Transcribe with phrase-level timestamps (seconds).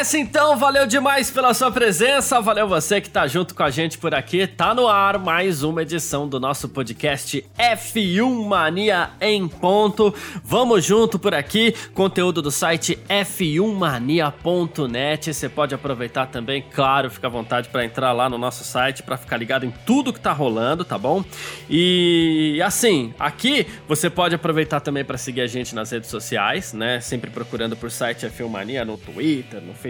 [0.00, 3.98] Nessa então, valeu demais pela sua presença, valeu você que tá junto com a gente
[3.98, 4.46] por aqui.
[4.46, 10.14] Tá no ar mais uma edição do nosso podcast F1 Mania em ponto.
[10.42, 15.34] Vamos junto por aqui, conteúdo do site f1mania.net.
[15.34, 19.18] Você pode aproveitar também, claro, fica à vontade para entrar lá no nosso site para
[19.18, 21.22] ficar ligado em tudo que tá rolando, tá bom?
[21.68, 27.02] E assim, aqui você pode aproveitar também para seguir a gente nas redes sociais, né?
[27.02, 29.89] Sempre procurando por site F1 Mania no Twitter, no Facebook,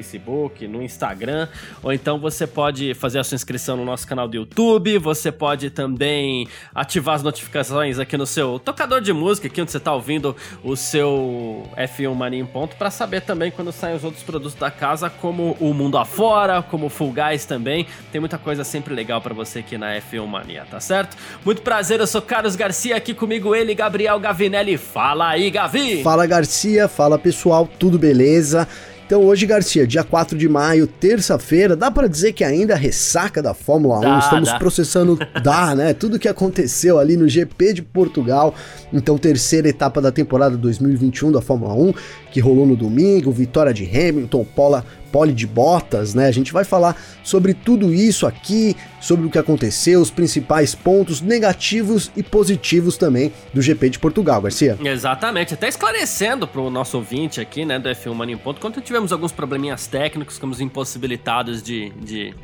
[0.68, 1.48] no Instagram,
[1.82, 5.70] ou então você pode fazer a sua inscrição no nosso canal do YouTube, você pode
[5.70, 10.36] também ativar as notificações aqui no seu tocador de música, aqui onde você está ouvindo
[10.62, 14.70] o seu F1 Mania em ponto, para saber também quando saem os outros produtos da
[14.70, 17.86] casa, como o Mundo Afora, como o Full Guys também.
[18.12, 21.16] Tem muita coisa sempre legal para você aqui na F1 Mania, tá certo?
[21.44, 24.77] Muito prazer, eu sou Carlos Garcia, aqui comigo ele, Gabriel Gavinelli.
[24.77, 26.03] Fala aí, Gavi!
[26.03, 28.69] Fala Garcia, fala pessoal, tudo beleza?
[29.11, 33.53] Então hoje, Garcia, dia 4 de maio, terça-feira, dá para dizer que ainda ressaca da
[33.53, 34.56] Fórmula 1, dá, estamos dá.
[34.56, 35.92] processando, dá, né?
[35.92, 38.55] Tudo que aconteceu ali no GP de Portugal,
[38.92, 41.92] então terceira etapa da temporada 2021 da Fórmula 1,
[42.31, 46.27] que rolou no domingo, vitória de Hamilton, Paula, pole de botas, né?
[46.27, 51.20] A gente vai falar sobre tudo isso aqui, sobre o que aconteceu, os principais pontos
[51.20, 54.78] negativos e positivos também do GP de Portugal, Garcia.
[54.83, 58.81] Exatamente, até esclarecendo para o nosso ouvinte aqui, né, do F1 Mania em Ponto, quando
[58.81, 62.34] tivemos alguns probleminhas técnicos, ficamos impossibilitados de, de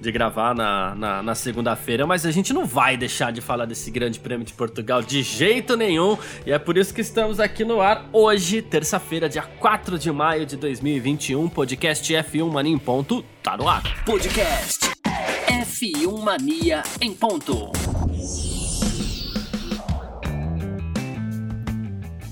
[0.00, 3.90] de gravar na, na, na segunda-feira, mas a gente não vai deixar de falar desse
[3.90, 7.80] grande prêmio de Portugal de jeito nenhum, e é por isso que estamos aqui no
[7.80, 13.56] ar hoje, terça-feira, dia 4 de maio de 2021, podcast F1 Mania em ponto, tá
[13.56, 13.82] no ar.
[14.04, 14.90] Podcast
[15.46, 17.72] F1 Mania em ponto.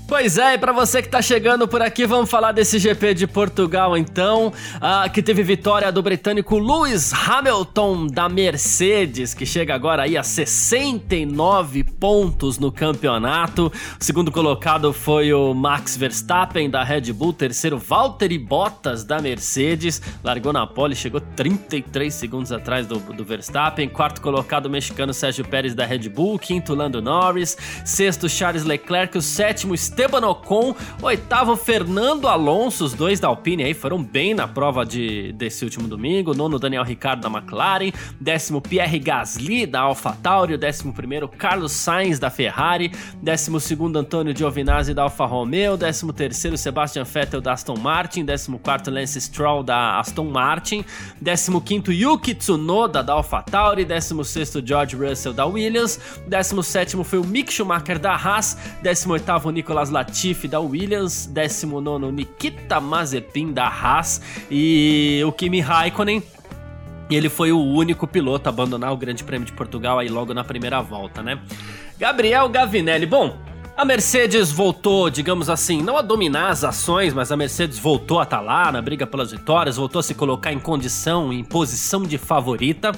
[0.07, 3.27] Pois é, e para você que tá chegando por aqui, vamos falar desse GP de
[3.27, 10.03] Portugal então, uh, que teve vitória do britânico Lewis Hamilton da Mercedes, que chega agora
[10.03, 13.69] aí a 69 pontos no campeonato.
[13.99, 20.01] O segundo colocado foi o Max Verstappen da Red Bull, terceiro Valtteri Bottas da Mercedes,
[20.23, 23.89] largou na pole, chegou 33 segundos atrás do, do Verstappen.
[23.89, 29.17] Quarto colocado o mexicano Sérgio Pérez da Red Bull, quinto Lando Norris, sexto Charles Leclerc,
[29.17, 34.47] o sétimo Esteban Ocon, oitavo Fernando Alonso, os dois da Alpine aí foram bem na
[34.47, 37.91] prova de, desse último domingo, nono Daniel Ricciardo da McLaren,
[38.21, 42.91] décimo Pierre Gasly da AlphaTauri, décimo primeiro Carlos Sainz da Ferrari,
[43.23, 48.59] décimo segundo Antônio Giovinazzi da Alfa Romeo, décimo terceiro Sebastian Vettel da Aston Martin, décimo
[48.59, 50.85] quarto Lance Stroll da Aston Martin,
[51.19, 57.17] décimo quinto Yuki Tsunoda da AlphaTauri, décimo sexto George Russell da Williams, décimo sétimo foi
[57.17, 63.51] o Mick Schumacher da Haas, décimo oitavo Nicolas Nicolas Latifi da Williams, 19 Nikita Mazepin
[63.51, 66.21] da Haas e o Kimi Raikkonen
[67.09, 70.43] ele foi o único piloto a abandonar o Grande Prêmio de Portugal aí logo na
[70.43, 71.39] primeira volta, né?
[71.97, 73.37] Gabriel Gavinelli, bom,
[73.77, 78.23] a Mercedes voltou, digamos assim, não a dominar as ações, mas a Mercedes voltou a
[78.23, 82.03] estar tá lá na briga pelas vitórias, voltou a se colocar em condição, em posição
[82.03, 82.91] de favorita.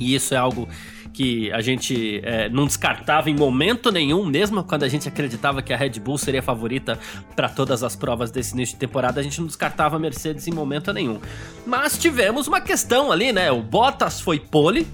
[0.00, 0.68] E isso é algo
[1.12, 5.72] que a gente é, não descartava em momento nenhum, mesmo quando a gente acreditava que
[5.72, 6.98] a Red Bull seria favorita
[7.36, 10.52] para todas as provas desse início de temporada, a gente não descartava a Mercedes em
[10.52, 11.20] momento nenhum.
[11.66, 13.50] Mas tivemos uma questão ali, né?
[13.50, 14.86] O Bottas foi pole,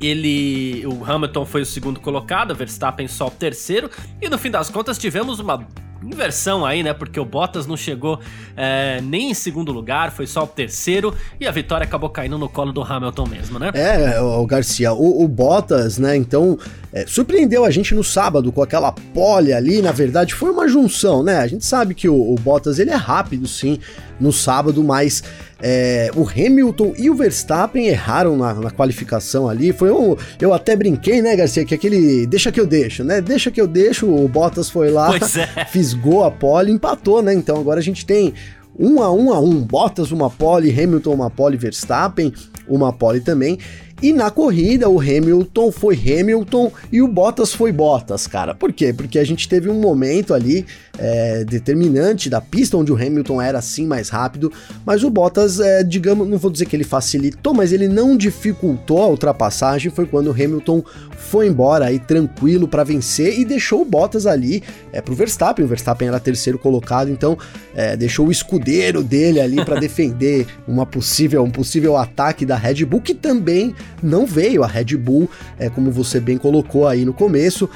[0.00, 4.70] ele, o Hamilton foi o segundo colocado, Verstappen só o terceiro, e no fim das
[4.70, 5.66] contas tivemos uma
[6.06, 6.92] inversão aí, né?
[6.92, 8.20] Porque o Bottas não chegou
[8.56, 12.48] é, nem em segundo lugar, foi só o terceiro e a vitória acabou caindo no
[12.48, 13.70] colo do Hamilton mesmo, né?
[13.74, 16.16] É, o Garcia, o, o Bottas, né?
[16.16, 16.58] Então
[16.92, 19.82] é, surpreendeu a gente no sábado com aquela pole ali.
[19.82, 21.38] Na verdade, foi uma junção, né?
[21.38, 23.78] A gente sabe que o, o Bottas ele é rápido, sim,
[24.18, 25.22] no sábado, mas
[25.60, 29.72] é, o Hamilton e o Verstappen erraram na, na, qualificação ali.
[29.72, 30.16] Foi um.
[30.40, 31.64] Eu até brinquei, né, Garcia?
[31.64, 32.26] Que aquele.
[32.26, 33.20] Deixa que eu deixo, né?
[33.20, 34.06] Deixa que eu deixo.
[34.06, 35.64] O Bottas foi lá, é.
[35.66, 37.32] fisgou a pole, empatou, né?
[37.32, 38.34] Então agora a gente tem
[38.78, 39.62] um a um a um.
[39.62, 42.32] Bottas uma pole, Hamilton uma pole, Verstappen
[42.68, 43.58] uma pole também.
[44.02, 48.54] E na corrida, o Hamilton foi Hamilton e o Bottas foi Bottas, cara.
[48.54, 48.92] Por quê?
[48.92, 50.66] Porque a gente teve um momento ali
[50.98, 54.52] é, determinante da pista onde o Hamilton era assim mais rápido,
[54.84, 59.02] mas o Bottas, é, digamos, não vou dizer que ele facilitou, mas ele não dificultou
[59.02, 59.90] a ultrapassagem.
[59.90, 60.84] Foi quando o Hamilton
[61.16, 65.64] foi embora aí tranquilo para vencer e deixou o Bottas ali é, pro Verstappen.
[65.64, 67.38] O Verstappen era terceiro colocado, então
[67.74, 72.84] é, deixou o escudeiro dele ali para defender uma possível, um possível ataque da Red
[72.84, 74.62] Bull, que também não veio.
[74.62, 77.68] A Red Bull, é, como você bem colocou aí no começo,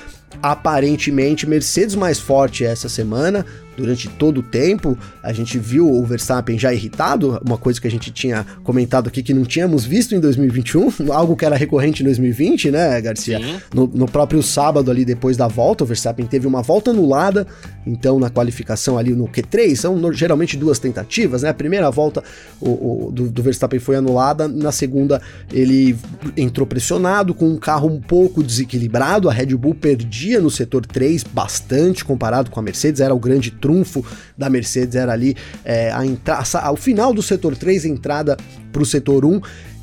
[0.42, 3.44] aparentemente Mercedes mais forte essa semana,
[3.80, 4.96] durante todo o tempo.
[5.22, 9.22] A gente viu o Verstappen já irritado, uma coisa que a gente tinha comentado aqui
[9.22, 13.40] que não tínhamos visto em 2021, algo que era recorrente em 2020, né, Garcia?
[13.74, 17.46] No, no, próprio sábado ali depois da volta, o Verstappen teve uma volta anulada,
[17.86, 21.48] então na qualificação ali no Q3, são no, geralmente duas tentativas, né?
[21.48, 22.22] A primeira volta
[22.60, 25.22] o, o do, do, Verstappen foi anulada, na segunda
[25.52, 25.96] ele
[26.36, 31.25] entrou pressionado com um carro um pouco desequilibrado, a Red Bull perdia no setor 3
[31.25, 34.05] bastante comparado com a Mercedes, era o grande trunfo
[34.37, 38.37] da Mercedes era ali é, a entrada, ao final do setor 3, a entrada
[38.72, 39.40] para o setor 1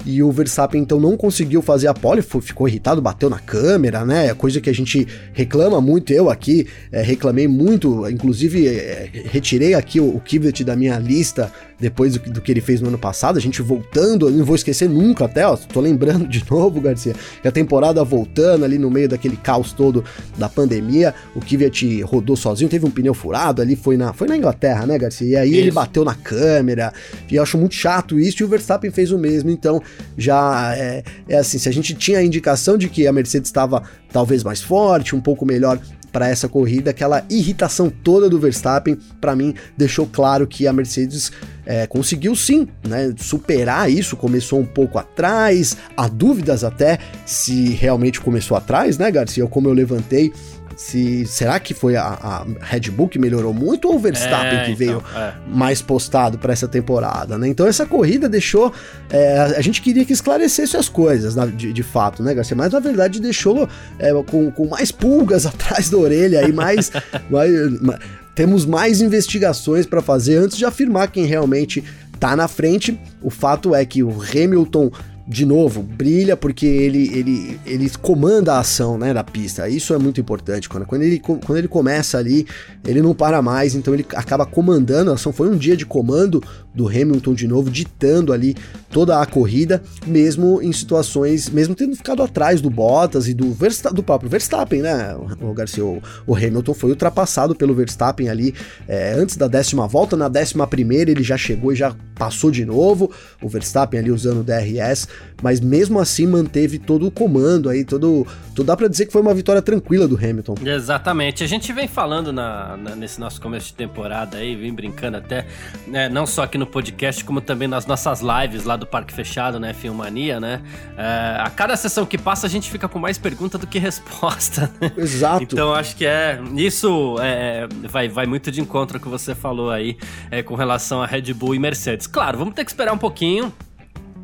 [0.07, 4.33] e o Verstappen então não conseguiu fazer a pole, ficou irritado, bateu na câmera, né?
[4.33, 10.00] Coisa que a gente reclama muito, eu aqui é, reclamei muito, inclusive é, retirei aqui
[10.00, 13.42] o, o da minha lista depois do, do, que ele fez no ano passado, a
[13.42, 17.48] gente voltando, eu não vou esquecer nunca até, ó, tô lembrando de novo, Garcia, que
[17.48, 20.04] a temporada voltando ali no meio daquele caos todo
[20.38, 24.36] da pandemia, o Kvyat rodou sozinho, teve um pneu furado ali, foi na, foi na
[24.36, 25.27] Inglaterra, né, Garcia?
[25.27, 25.59] E aí isso.
[25.59, 26.92] ele bateu na câmera,
[27.30, 29.81] e eu acho muito chato isso, e o Verstappen fez o mesmo, então
[30.17, 33.83] já é, é assim, se a gente tinha a indicação de que a Mercedes estava
[34.11, 35.79] talvez mais forte, um pouco melhor
[36.11, 41.31] para essa corrida, aquela irritação toda do Verstappen, para mim, deixou claro que a Mercedes
[41.65, 48.19] é, conseguiu sim né, superar isso, começou um pouco atrás, há dúvidas até se realmente
[48.19, 49.45] começou atrás, né, Garcia?
[49.47, 50.31] Como eu levantei
[50.77, 54.65] se será que foi a, a Red Bull que melhorou muito ou o Verstappen é,
[54.65, 55.33] que então, veio é.
[55.47, 57.47] mais postado para essa temporada, né?
[57.47, 58.71] Então essa corrida deixou
[59.09, 62.56] é, a gente queria que esclarecesse as coisas de, de, fato, né, Garcia?
[62.56, 66.91] Mas na verdade deixou é, com, com mais pulgas atrás da orelha e mais,
[67.27, 68.00] mais, mais
[68.35, 71.83] temos mais investigações para fazer antes de afirmar quem realmente
[72.19, 73.00] tá na frente.
[73.19, 74.91] O fato é que o Hamilton
[75.27, 79.68] de novo, brilha porque ele, ele, ele comanda a ação né, da pista.
[79.68, 80.69] Isso é muito importante.
[80.69, 82.47] Quando, quando, ele, quando ele começa ali,
[82.85, 85.33] ele não para mais, então ele acaba comandando a ação.
[85.33, 86.41] Foi um dia de comando
[86.74, 88.56] do Hamilton de novo, ditando ali
[88.89, 93.91] toda a corrida, mesmo em situações, mesmo tendo ficado atrás do Bottas e do, Versta
[93.91, 95.13] do próprio Verstappen, né?
[95.41, 98.53] O Garcia, o, o, Hamilton foi ultrapassado pelo Verstappen ali
[98.88, 102.66] é, antes da décima volta, na décima primeira ele já chegou e já passou de
[102.66, 103.12] novo,
[103.42, 105.08] o Verstappen ali usando o DRS,
[105.42, 108.25] mas mesmo assim manteve todo o comando aí, todo,
[108.56, 110.56] todo dá para dizer que foi uma vitória tranquila do Hamilton.
[110.66, 115.18] Exatamente, a gente vem falando na, na, nesse nosso começo de temporada aí, vem brincando
[115.18, 115.46] até,
[115.86, 119.60] né, não só aqui no podcast, como também nas nossas lives lá do Parque Fechado,
[119.60, 120.62] né, Filmania, né,
[120.98, 124.72] é, a cada sessão que passa a gente fica com mais pergunta do que resposta.
[124.81, 124.92] Né?
[124.98, 125.44] Exato.
[125.44, 129.69] então acho que é, isso é, vai, vai muito de encontro ao que você falou
[129.69, 129.98] aí
[130.31, 132.06] é, com relação a Red Bull e Mercedes.
[132.07, 133.54] Claro, vamos ter que esperar um pouquinho.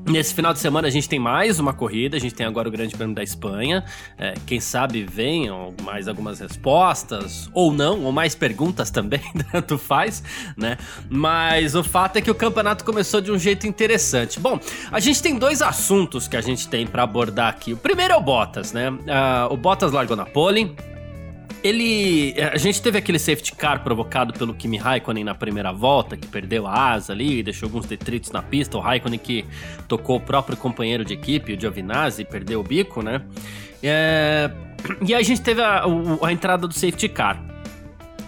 [0.05, 2.71] Nesse final de semana a gente tem mais uma corrida, a gente tem agora o
[2.71, 3.85] Grande Prêmio da Espanha.
[4.17, 9.21] É, quem sabe venham mais algumas respostas, ou não, ou mais perguntas também,
[9.51, 10.21] tanto faz,
[10.57, 10.77] né?
[11.09, 14.41] Mas o fato é que o campeonato começou de um jeito interessante.
[14.41, 14.59] Bom,
[14.91, 17.71] a gente tem dois assuntos que a gente tem para abordar aqui.
[17.71, 18.89] O primeiro é o Bottas, né?
[18.91, 20.75] Uh, o Bottas largou na pole,
[21.63, 22.35] ele.
[22.51, 26.67] A gente teve aquele safety car provocado pelo Kimi Raikkonen na primeira volta, que perdeu
[26.67, 28.77] a asa ali e deixou alguns detritos na pista.
[28.77, 29.45] O Raikkonen que
[29.87, 33.21] tocou o próprio companheiro de equipe, o Giovinazzi, perdeu o bico, né?
[33.81, 34.51] É...
[35.07, 37.41] E aí a gente teve a, a, a entrada do safety car.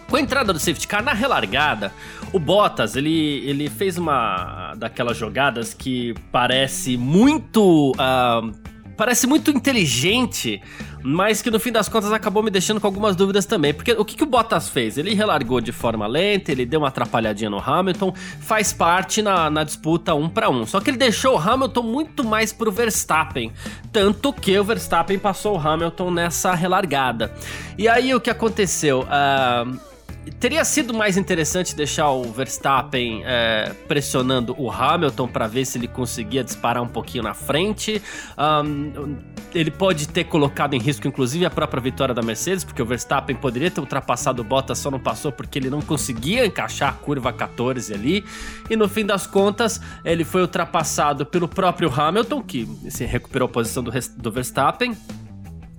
[0.09, 1.91] Com a entrada do safety car na relargada,
[2.31, 7.91] o Bottas ele, ele fez uma daquelas jogadas que parece muito.
[7.91, 8.64] Uh,
[8.95, 10.61] parece muito inteligente,
[11.03, 13.73] mas que no fim das contas acabou me deixando com algumas dúvidas também.
[13.73, 14.97] Porque o que, que o Bottas fez?
[14.97, 19.63] Ele relargou de forma lenta, ele deu uma atrapalhadinha no Hamilton, faz parte na, na
[19.63, 20.65] disputa um para um.
[20.65, 23.51] Só que ele deixou o Hamilton muito mais pro Verstappen.
[23.91, 27.33] Tanto que o Verstappen passou o Hamilton nessa relargada.
[27.77, 29.01] E aí o que aconteceu?
[29.01, 29.94] Uh,
[30.31, 35.87] teria sido mais interessante deixar o Verstappen é, pressionando o Hamilton para ver se ele
[35.87, 38.01] conseguia disparar um pouquinho na frente.
[38.37, 39.17] Um,
[39.53, 43.35] ele pode ter colocado em risco, inclusive, a própria vitória da Mercedes, porque o Verstappen
[43.35, 47.31] poderia ter ultrapassado o Bottas, só não passou porque ele não conseguia encaixar a curva
[47.31, 48.25] 14 ali.
[48.69, 53.51] E no fim das contas, ele foi ultrapassado pelo próprio Hamilton, que se recuperou a
[53.51, 54.97] posição do, do Verstappen.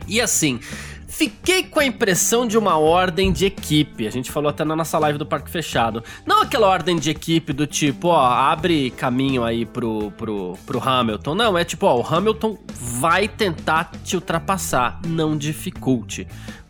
[0.09, 0.61] E assim,
[1.07, 4.07] Fiquei com a impressão de uma ordem de equipe.
[4.07, 6.03] A gente falou até na nossa live do Parque Fechado.
[6.25, 11.35] Não aquela ordem de equipe do tipo, ó, abre caminho aí pro, pro, pro Hamilton.
[11.35, 15.01] Não, é tipo, ó, o Hamilton vai tentar te ultrapassar.
[15.07, 16.27] Não dificulte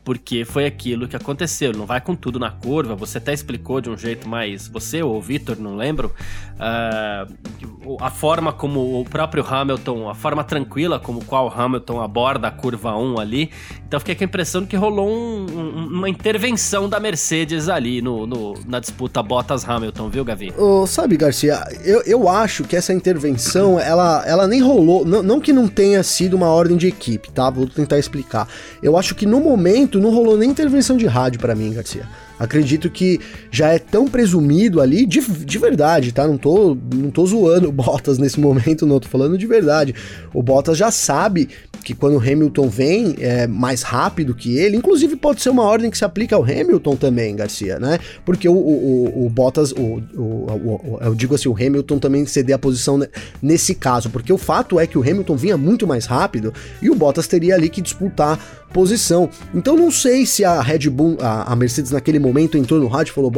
[0.06, 1.72] porque foi aquilo que aconteceu.
[1.72, 2.94] Não vai com tudo na curva.
[2.94, 4.68] Você até explicou de um jeito mais.
[4.68, 6.14] Você ou o Vitor, não lembro.
[6.54, 12.52] Uh, a forma como o próprio Hamilton, a forma tranquila como qual Hamilton aborda a
[12.52, 13.50] curva 1 ali.
[13.84, 18.00] Então fiquei com a impressão de que rolou um, um, uma intervenção da Mercedes ali
[18.00, 20.52] no, no na disputa Bottas-Hamilton, viu, Gavi?
[20.56, 25.04] Oh, sabe, Garcia, eu, eu acho que essa intervenção, ela, ela nem rolou.
[25.04, 27.50] Não, não que não tenha sido uma ordem de equipe, tá?
[27.50, 28.48] Vou tentar explicar.
[28.80, 32.08] Eu acho que no momento não rolou nem intervenção de rádio para mim, Garcia.
[32.38, 33.18] Acredito que
[33.50, 36.26] já é tão presumido ali, de, de verdade, tá?
[36.26, 39.94] Não tô, não tô zoando o Bottas nesse momento, não, tô falando de verdade.
[40.34, 41.48] O Bottas já sabe
[41.86, 45.88] que quando o Hamilton vem é mais rápido que ele, inclusive pode ser uma ordem
[45.88, 48.00] que se aplica ao Hamilton também, Garcia, né?
[48.24, 52.58] Porque o, o, o Bottas, o, o, eu digo assim, o Hamilton também ceder a
[52.58, 53.00] posição
[53.40, 56.52] nesse caso, porque o fato é que o Hamilton vinha muito mais rápido
[56.82, 58.38] e o Bottas teria ali que disputar
[58.72, 59.30] posição.
[59.54, 63.12] Então não sei se a Red Bull, a, a Mercedes naquele momento entrou no rádio
[63.12, 63.30] e falou: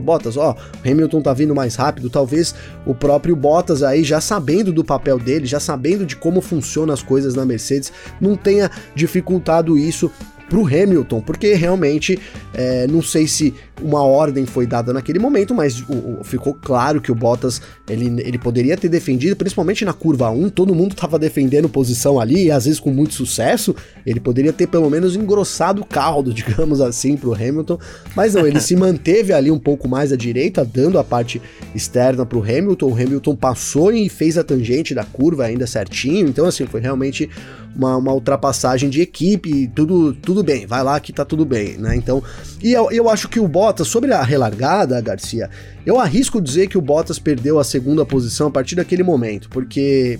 [0.00, 2.10] Bottas, ó, Hamilton tá vindo mais rápido.
[2.10, 2.54] Talvez
[2.86, 7.02] o próprio Bottas aí, já sabendo do papel dele, já sabendo de como funcionam as
[7.02, 10.10] coisas na Mercedes, não tenha dificultado isso
[10.50, 12.18] pro Hamilton, porque realmente
[12.52, 17.00] é, não sei se uma ordem foi dada naquele momento, mas o, o, ficou claro
[17.00, 21.18] que o Bottas ele, ele poderia ter defendido, principalmente na curva 1, todo mundo estava
[21.20, 25.82] defendendo posição ali, e às vezes com muito sucesso, ele poderia ter pelo menos engrossado
[25.82, 27.78] o caldo, digamos assim, pro Hamilton,
[28.16, 31.40] mas não, ele se manteve ali um pouco mais à direita, dando a parte
[31.74, 36.44] externa pro Hamilton, o Hamilton passou e fez a tangente da curva ainda certinho, então
[36.44, 37.30] assim, foi realmente
[37.74, 41.96] uma, uma ultrapassagem de equipe, tudo, tudo bem, vai lá que tá tudo bem, né?
[41.96, 42.22] Então,
[42.62, 45.48] e eu, eu acho que o Bottas, sobre a relargada, Garcia,
[45.84, 50.18] eu arrisco dizer que o Bottas perdeu a segunda posição a partir daquele momento, porque.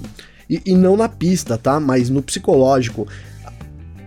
[0.49, 1.79] E, e não na pista, tá?
[1.79, 3.07] Mas no psicológico.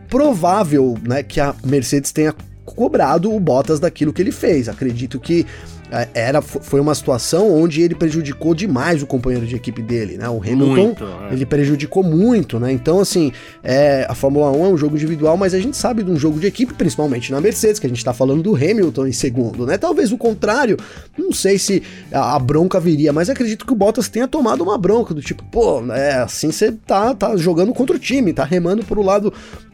[0.10, 2.36] Provável, né, que a Mercedes tenha
[2.66, 4.70] cobrado o Bottas daquilo que ele fez.
[4.70, 5.46] Acredito que
[6.14, 10.28] era, foi uma situação onde ele prejudicou demais o companheiro de equipe dele, né?
[10.28, 11.34] O Hamilton, muito, é.
[11.34, 12.72] ele prejudicou muito, né?
[12.72, 13.32] Então, assim,
[13.64, 16.40] é, a Fórmula 1 é um jogo individual, mas a gente sabe de um jogo
[16.40, 19.78] de equipe, principalmente na Mercedes, que a gente tá falando do Hamilton em segundo, né?
[19.78, 20.78] Talvez o contrário,
[21.18, 24.78] não sei se a, a bronca viria, mas acredito que o Bottas tenha tomado uma
[24.78, 28.84] bronca do tipo, pô, é assim você tá, tá jogando contra o time, tá remando
[28.84, 29.32] pro lado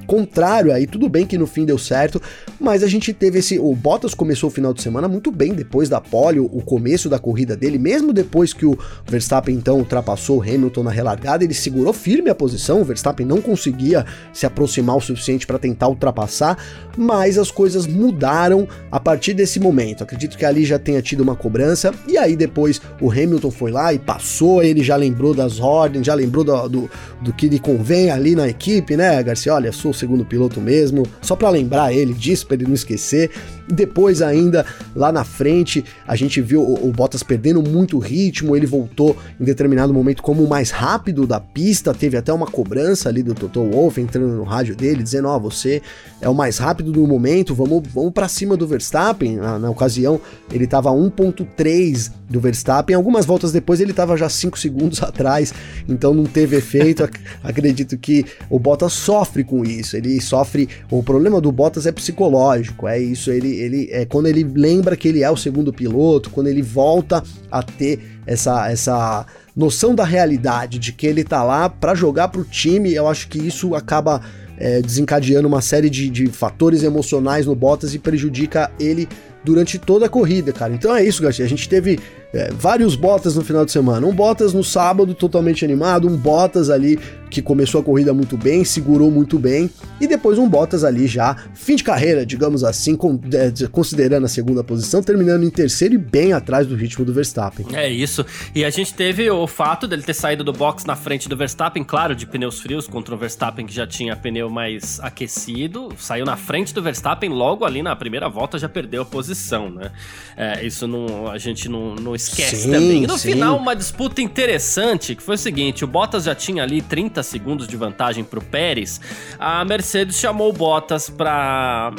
[0.10, 2.20] contrário aí, tudo bem que no fim deu certo,
[2.60, 5.88] mas a gente teve esse, o Bottas começou o final de semana muito bem depois
[5.88, 10.42] da pole, o começo da corrida dele, mesmo depois que o Verstappen então ultrapassou o
[10.42, 15.02] Hamilton na relargada, ele segurou firme a posição, o Verstappen não conseguia se aproximar o
[15.02, 16.58] suficiente para tentar ultrapassar,
[16.98, 20.04] mas as coisas mudaram a partir desse momento.
[20.04, 23.94] Acredito que ali já tenha tido uma cobrança, e aí depois o Hamilton foi lá
[23.94, 28.10] e passou, ele já lembrou das ordens, já lembrou do, do, do que lhe convém
[28.12, 29.54] ali na equipe, né, Garcia?
[29.54, 33.32] Olha, sou o segundo piloto mesmo, só para lembrar ele disso, para ele não esquecer.
[33.72, 38.56] Depois, ainda lá na frente, a gente viu o, o, Bottas perdendo muito ritmo.
[38.56, 41.94] Ele voltou em determinado momento como o mais rápido da pista.
[41.94, 45.40] Teve até uma cobrança ali do Toto Wolff entrando no rádio dele, dizendo: Ó, oh,
[45.40, 45.84] você
[46.20, 49.38] é o mais rápido do momento, vamos, vamos para cima do Verstappen.
[49.38, 50.20] Na, na ocasião,
[50.52, 52.96] ele estava 1,3 do Verstappen.
[52.96, 55.54] Algumas voltas depois, ele estava já 5 segundos atrás,
[55.88, 57.08] então não teve efeito.
[57.44, 59.96] Acredito que o Bottas sofre com isso.
[59.96, 60.68] Ele sofre.
[60.90, 63.32] O problema do Bottas é psicológico, é isso.
[63.32, 67.24] Ele ele é quando ele lembra que ele é o segundo piloto, quando ele volta
[67.52, 69.26] a ter essa essa
[69.56, 73.38] noção da realidade de que ele tá lá para jogar pro time, eu acho que
[73.38, 74.22] isso acaba
[74.58, 79.08] é, desencadeando uma série de, de fatores emocionais no Bottas e prejudica ele
[79.44, 80.74] durante toda a corrida, cara.
[80.74, 81.46] Então é isso, Garcia.
[81.46, 82.00] A gente teve
[82.34, 84.06] é, vários Bottas no final de semana.
[84.06, 86.08] Um Bottas no sábado, totalmente animado.
[86.08, 89.70] Um Bottas ali que começou a corrida muito bem, segurou muito bem.
[90.02, 94.28] E depois um Bottas ali já, fim de carreira, digamos assim, com, é, considerando a
[94.28, 97.68] segunda posição, terminando em terceiro e bem atrás do ritmo do Verstappen.
[97.74, 98.26] É isso.
[98.54, 101.84] E a gente teve o fato dele ter saído do box na frente do Verstappen,
[101.84, 105.90] claro, de pneus frios contra o Verstappen que já tinha pneu mais aquecido.
[106.00, 109.70] Saiu na frente do Verstappen, logo ali na primeira volta já perdeu a posição posição,
[109.70, 109.92] né?
[110.36, 113.04] É, isso não, a gente não, não esquece sim, também.
[113.04, 113.34] E no sim.
[113.34, 117.68] final, uma disputa interessante, que foi o seguinte, o Bottas já tinha ali 30 segundos
[117.68, 119.00] de vantagem pro Pérez,
[119.38, 121.94] a Mercedes chamou o Bottas para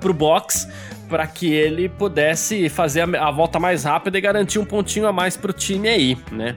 [0.00, 0.68] pro box
[1.08, 5.12] para que ele pudesse fazer a, a, volta mais rápida e garantir um pontinho a
[5.12, 6.56] mais pro time aí, né?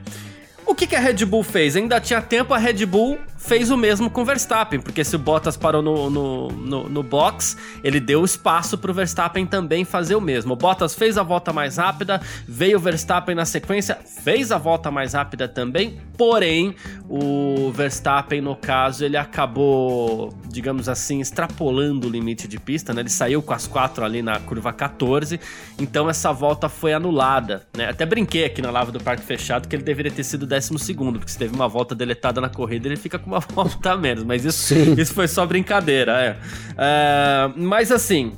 [0.66, 1.76] O que, que a Red Bull fez?
[1.76, 5.18] Ainda tinha tempo, a Red Bull fez o mesmo com o Verstappen, porque se o
[5.18, 10.14] Bottas parou no, no, no, no box, ele deu espaço para o Verstappen também fazer
[10.14, 10.54] o mesmo.
[10.54, 14.90] O Bottas fez a volta mais rápida, veio o Verstappen na sequência, fez a volta
[14.90, 16.74] mais rápida também, porém,
[17.08, 23.02] o Verstappen, no caso, ele acabou, digamos assim, extrapolando o limite de pista, né?
[23.02, 25.38] Ele saiu com as quatro ali na curva 14,
[25.78, 27.90] então essa volta foi anulada, né?
[27.90, 31.18] Até brinquei aqui na lava do parque fechado que ele deveria ter sido décimo segundo,
[31.18, 34.24] porque se teve uma volta deletada na corrida, ele fica com uma volta a menos.
[34.24, 36.36] Mas isso, isso foi só brincadeira, é.
[36.76, 37.52] é.
[37.56, 38.32] Mas assim,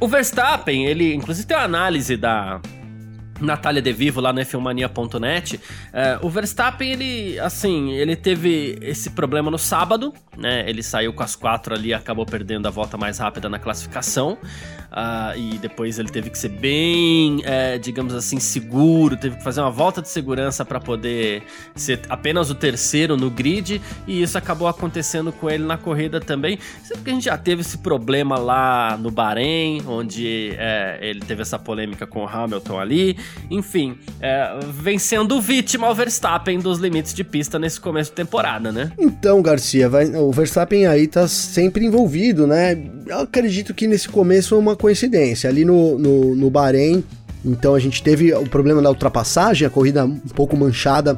[0.00, 2.60] o Verstappen, ele, inclusive tem uma análise da,
[3.40, 5.60] Natália De Vivo lá no F1mania.net,
[5.92, 10.68] é, o Verstappen, ele, assim, ele teve esse problema no sábado, né?
[10.68, 14.38] Ele saiu com as quatro ali, acabou perdendo a volta mais rápida na classificação.
[14.90, 19.60] Uh, e depois ele teve que ser bem, é, digamos assim, seguro, teve que fazer
[19.60, 21.42] uma volta de segurança para poder
[21.74, 26.58] ser apenas o terceiro no grid, e isso acabou acontecendo com ele na corrida também.
[26.82, 31.58] Sempre a gente já teve esse problema lá no Bahrein, onde é, ele teve essa
[31.58, 33.16] polêmica com o Hamilton ali.
[33.50, 38.72] Enfim, é, vem sendo vítima o Verstappen dos limites de pista nesse começo de temporada,
[38.72, 38.92] né?
[38.98, 42.74] Então, Garcia, vai, o Verstappen aí tá sempre envolvido, né?
[43.06, 45.48] Eu acredito que nesse começo é uma coincidência.
[45.48, 47.04] Ali no, no, no Bahrein,
[47.44, 51.16] então a gente teve o problema da ultrapassagem, a corrida um pouco manchada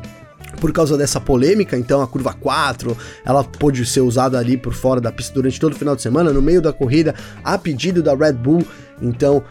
[0.60, 5.00] por causa dessa polêmica, então a curva 4, ela pôde ser usada ali por fora
[5.00, 7.14] da pista durante todo o final de semana, no meio da corrida,
[7.44, 8.66] a pedido da Red Bull,
[9.00, 9.42] então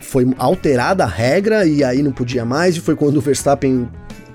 [0.00, 3.88] foi alterada a regra e aí não podia mais, e foi quando o Verstappen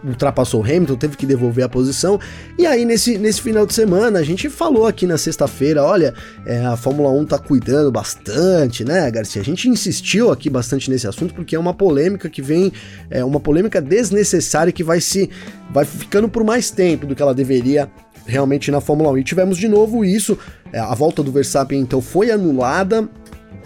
[0.03, 2.19] ultrapassou o Hamilton, teve que devolver a posição.
[2.57, 6.13] E aí, nesse, nesse final de semana, a gente falou aqui na sexta-feira: olha,
[6.45, 9.41] é, a Fórmula 1 tá cuidando bastante, né, Garcia?
[9.41, 12.71] A gente insistiu aqui bastante nesse assunto porque é uma polêmica que vem,
[13.09, 15.29] é uma polêmica desnecessária que vai se.
[15.71, 17.89] vai ficando por mais tempo do que ela deveria
[18.25, 19.17] realmente na Fórmula 1.
[19.19, 20.37] E tivemos de novo isso.
[20.71, 23.09] É, a volta do Verstappen então foi anulada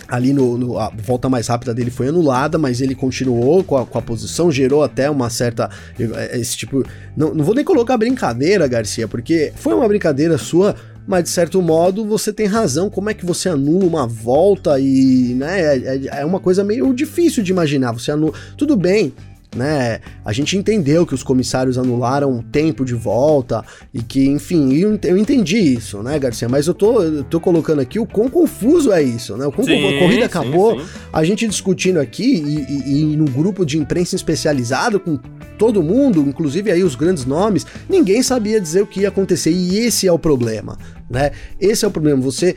[0.08, 3.86] ali no, no, a volta mais rápida dele foi anulada, mas ele continuou com a,
[3.86, 5.70] com a posição, gerou até uma certa
[6.00, 6.86] eh, esse tipo,
[7.16, 10.76] não, não vou nem colocar brincadeira, Garcia, porque foi uma brincadeira sua,
[11.08, 15.34] mas de certo modo você tem razão, como é que você anula uma volta e,
[15.36, 19.14] né, é, é, é uma coisa meio difícil de imaginar, você anula, tudo bem,
[19.56, 20.00] né?
[20.24, 23.64] A gente entendeu que os comissários anularam o tempo de volta
[23.94, 26.50] e que, enfim, eu entendi isso, né, Garcia?
[26.50, 29.46] Mas eu tô, eu tô colocando aqui o quão confuso é isso, né?
[29.46, 30.92] O quão sim, a corrida acabou, sim, sim.
[31.14, 35.18] a gente discutindo aqui e, e, e no grupo de imprensa especializado com
[35.58, 39.80] todo mundo, inclusive aí os grandes nomes, ninguém sabia dizer o que ia acontecer e
[39.80, 40.78] esse é o problema,
[41.10, 41.32] né?
[41.60, 42.22] Esse é o problema.
[42.22, 42.56] Você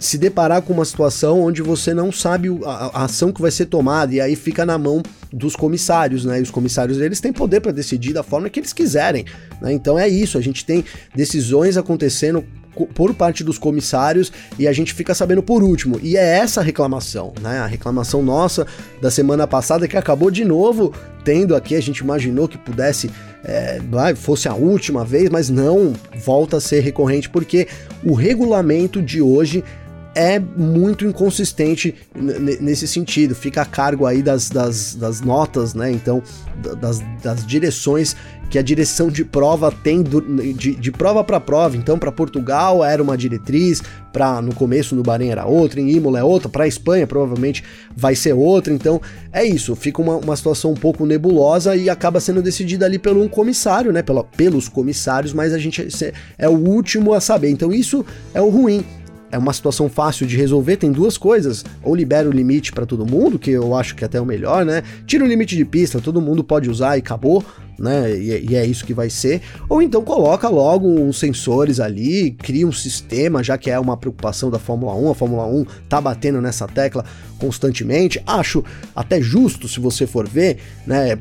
[0.00, 3.66] se deparar com uma situação onde você não sabe a, a, ação que vai ser
[3.66, 6.38] tomada e aí fica na mão dos comissários, né?
[6.40, 9.26] E os comissários eles têm poder para decidir da forma que eles quiserem,
[9.60, 9.72] né?
[9.74, 10.82] Então é isso, a gente tem
[11.14, 12.42] decisões acontecendo
[12.94, 16.00] por parte dos comissários e a gente fica sabendo por último.
[16.02, 17.58] E é essa reclamação, né?
[17.58, 18.66] A reclamação nossa
[19.02, 23.10] da semana passada que acabou de novo tendo aqui, a gente imaginou que pudesse
[23.44, 23.80] é,
[24.16, 25.92] fosse a última vez, mas não
[26.24, 27.68] volta a ser recorrente porque
[28.04, 29.64] o regulamento de hoje
[30.14, 33.34] é muito inconsistente nesse sentido.
[33.34, 35.90] Fica a cargo aí das, das, das notas, né?
[35.90, 36.22] Então,
[36.80, 38.16] das, das direções
[38.50, 40.20] que a direção de prova tem do,
[40.52, 41.76] de, de, prova para prova.
[41.76, 43.80] Então, para Portugal era uma diretriz,
[44.12, 47.62] para no começo no Bahrein era outra, em Imola é outra, para Espanha provavelmente
[47.96, 48.74] vai ser outra.
[48.74, 49.00] Então,
[49.32, 53.22] é isso, fica uma, uma situação um pouco nebulosa e acaba sendo decidida ali pelo
[53.22, 54.02] um comissário, né?
[54.02, 55.86] Pela, pelos comissários, mas a gente
[56.36, 57.50] é o último a saber.
[57.50, 58.84] Então, isso é o ruim
[59.30, 61.64] é uma situação fácil de resolver, tem duas coisas.
[61.82, 64.64] Ou libera o limite para todo mundo, que eu acho que é até o melhor,
[64.64, 64.82] né?
[65.06, 67.44] Tira o limite de pista, todo mundo pode usar e acabou
[67.80, 68.14] né?
[68.14, 69.40] E, e, é isso que vai ser.
[69.68, 74.50] Ou então coloca logo uns sensores ali, cria um sistema, já que é uma preocupação
[74.50, 75.10] da Fórmula 1.
[75.10, 77.04] A Fórmula 1 tá batendo nessa tecla
[77.38, 78.22] constantemente.
[78.26, 78.62] Acho
[78.94, 81.16] até justo, se você for ver, né?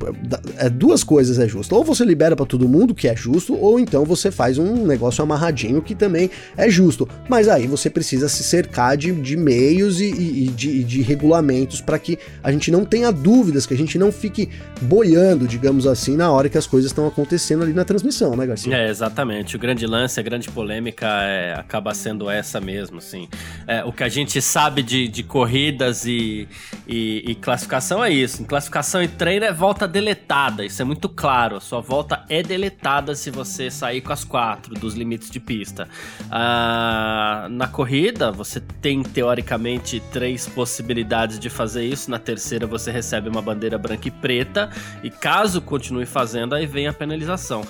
[0.57, 1.73] É, duas coisas é justo.
[1.73, 5.23] Ou você libera para todo mundo, que é justo, ou então você faz um negócio
[5.23, 7.07] amarradinho, que também é justo.
[7.29, 11.79] Mas aí você precisa se cercar de, de meios e, e, e de, de regulamentos
[11.79, 14.49] para que a gente não tenha dúvidas, que a gente não fique
[14.81, 18.45] boiando, digamos assim, na hora hora que as coisas estão acontecendo ali na transmissão, né,
[18.45, 18.75] Garcia?
[18.75, 19.55] É, exatamente.
[19.55, 23.29] O grande lance, a grande polêmica é, acaba sendo essa mesmo, assim.
[23.67, 26.47] É, o que a gente sabe de, de corridas e,
[26.87, 28.41] e, e, classificação é isso.
[28.41, 31.57] Em classificação e treino é volta deletada, isso é muito claro.
[31.57, 35.87] A sua volta é deletada se você sair com as quatro dos limites de pista.
[36.31, 42.09] Ah, na corrida, você tem teoricamente três possibilidades de fazer isso.
[42.09, 44.69] Na terceira, você recebe uma bandeira branca e preta,
[45.03, 46.05] e caso continue
[46.39, 47.65] fazendo, aí vem a penalização.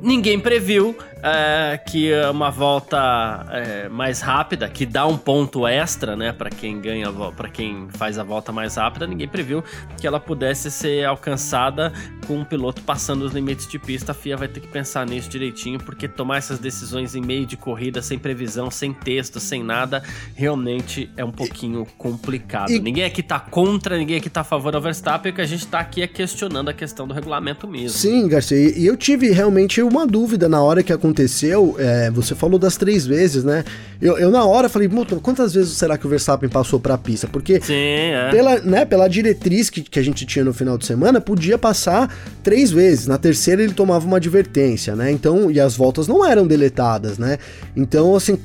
[0.00, 6.32] Ninguém previu é, que uma volta é, mais rápida, que dá um ponto extra, né,
[6.32, 9.64] para quem ganha, para quem faz a volta mais rápida, ninguém previu
[9.98, 11.92] que ela pudesse ser alcançada
[12.26, 14.12] com um piloto passando os limites de pista.
[14.12, 17.56] A FIA vai ter que pensar nisso direitinho, porque tomar essas decisões em meio de
[17.56, 20.02] corrida, sem previsão, sem texto, sem nada,
[20.34, 22.70] realmente é um pouquinho complicado.
[22.70, 22.78] E...
[22.78, 25.66] Ninguém aqui tá contra, ninguém aqui tá a favor do Verstappen, o que a gente
[25.66, 27.98] tá aqui é questionando a questão do regulamento mesmo.
[27.98, 31.76] Sim, Garcia, e eu tive realmente uma dúvida na hora que aconteceu.
[31.78, 33.64] É, você falou das três vezes, né?
[34.00, 34.88] Eu, eu na hora falei,
[35.22, 37.26] quantas vezes será que o Verstappen passou pra pista?
[37.26, 38.30] Porque Sim, é.
[38.30, 42.14] pela, né, pela diretriz que, que a gente tinha no final de semana, podia passar
[42.42, 43.06] três vezes.
[43.06, 45.10] Na terceira ele tomava uma advertência, né?
[45.10, 47.38] Então, e as voltas não eram deletadas, né?
[47.76, 48.38] Então, assim,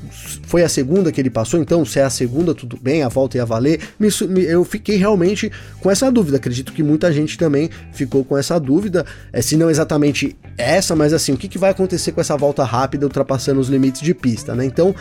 [0.46, 3.36] foi a segunda que ele passou, então se é a segunda, tudo bem, a volta
[3.36, 3.80] ia valer.
[3.98, 4.08] Me,
[4.44, 6.38] eu fiquei realmente com essa dúvida.
[6.38, 9.04] Acredito que muita gente também ficou com essa dúvida.
[9.32, 12.64] É, se não exatamente essa, mas assim, o que, que vai acontecer com essa volta
[12.64, 14.64] rápida ultrapassando os limites de pista, né?
[14.64, 14.94] Então,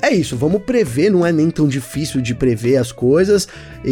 [0.00, 3.48] é isso, vamos prever, não é nem tão difícil de prever as coisas
[3.84, 3.90] e,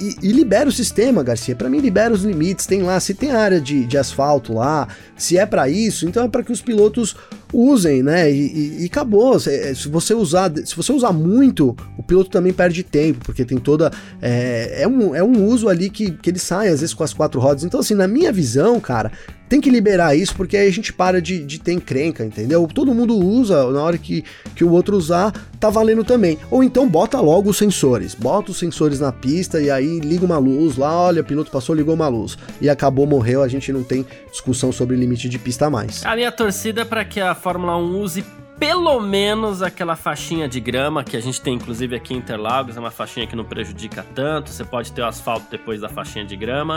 [0.00, 1.54] e, e libera o sistema, Garcia.
[1.54, 2.64] Para mim, libera os limites.
[2.64, 6.28] Tem lá, se tem área de, de asfalto lá, se é para isso, então é
[6.28, 7.14] para que os pilotos
[7.52, 8.30] usem, né?
[8.30, 9.38] E, e, e, acabou.
[9.38, 13.90] Se você usar, se você usar muito, o piloto também perde tempo, porque tem toda
[14.20, 17.12] é, é, um, é um uso ali que, que ele sai às vezes com as
[17.12, 17.64] quatro rodas.
[17.64, 19.12] Então assim, na minha visão, cara,
[19.48, 22.68] tem que liberar isso porque aí a gente para de, de ter encrenca, entendeu?
[22.72, 26.38] Todo mundo usa, na hora que, que o outro usar, tá valendo também.
[26.50, 30.38] Ou então bota logo os sensores, bota os sensores na pista e aí liga uma
[30.38, 33.84] luz lá, olha, o piloto passou, ligou uma luz e acabou, morreu, a gente não
[33.84, 36.04] tem discussão sobre limite de pista mais.
[36.06, 38.24] A minha torcida é para que a Fórmula 1 use
[38.60, 42.80] pelo menos aquela faixinha de grama que a gente tem inclusive aqui em Interlagos, é
[42.80, 46.36] uma faixinha que não prejudica tanto, você pode ter o asfalto depois da faixinha de
[46.36, 46.76] grama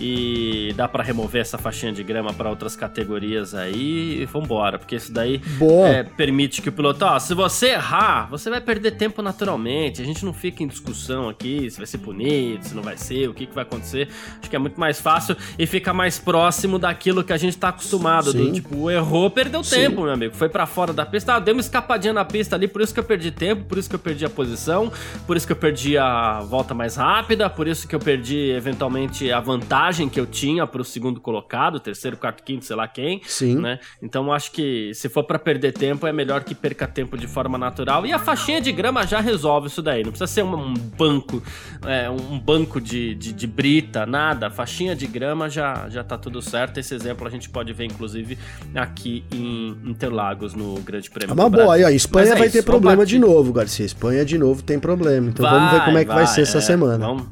[0.00, 4.96] e dá para remover essa faixinha de grama para outras categorias aí e vambora, porque
[4.96, 5.40] isso daí
[5.86, 10.04] é, permite que o piloto, ó, se você errar, você vai perder tempo naturalmente, a
[10.04, 13.34] gente não fica em discussão aqui se vai ser punido, se não vai ser, o
[13.34, 14.08] que, que vai acontecer,
[14.38, 17.70] acho que é muito mais fácil e fica mais próximo daquilo que a gente tá
[17.70, 19.76] acostumado, do, tipo, errou, perdeu Sim.
[19.76, 22.68] tempo, meu amigo, foi para fora da pista, ah, deu uma escapadinha na pista ali,
[22.68, 24.92] por isso que eu perdi tempo, por isso que eu perdi a posição,
[25.26, 29.30] por isso que eu perdi a volta mais rápida, por isso que eu perdi eventualmente
[29.32, 33.20] a vantagem que eu tinha pro segundo colocado, terceiro, quarto, quinto, sei lá quem.
[33.24, 33.56] Sim.
[33.56, 33.78] Né?
[34.02, 37.58] Então acho que se for para perder tempo, é melhor que perca tempo de forma
[37.58, 38.06] natural.
[38.06, 40.02] E a faixinha de grama já resolve isso daí.
[40.02, 41.42] Não precisa ser um banco,
[41.84, 44.48] é, um banco de, de, de, brita, nada.
[44.48, 46.78] A faixinha de grama já, já tá tudo certo.
[46.78, 48.38] Esse exemplo a gente pode ver, inclusive,
[48.74, 51.32] aqui em Interlagos, no Grande Prêmio.
[51.32, 53.86] É uma boa, aí, ó, Espanha é vai isso, ter problema de novo, Garcia.
[53.86, 55.28] Espanha de novo tem problema.
[55.28, 57.06] Então vai, vamos ver como é que vai, vai ser é, essa semana.
[57.06, 57.26] Vamos,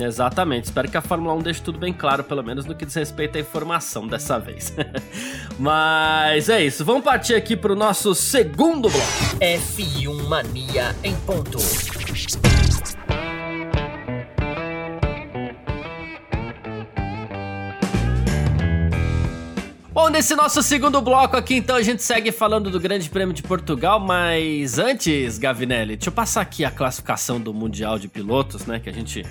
[0.00, 0.64] Exatamente.
[0.64, 3.36] Espero que a Fórmula 1 deixe tudo bem claro, pelo menos no que diz respeito
[3.36, 4.74] à informação dessa vez.
[5.58, 6.84] Mas é isso.
[6.84, 9.38] Vamos partir aqui pro nosso segundo bloco.
[9.40, 11.58] F1 Mania em ponto.
[19.92, 23.42] Bom, nesse nosso segundo bloco aqui, então, a gente segue falando do Grande Prêmio de
[23.42, 28.80] Portugal, mas antes, Gavinelli, deixa eu passar aqui a classificação do Mundial de Pilotos, né,
[28.80, 29.22] que a gente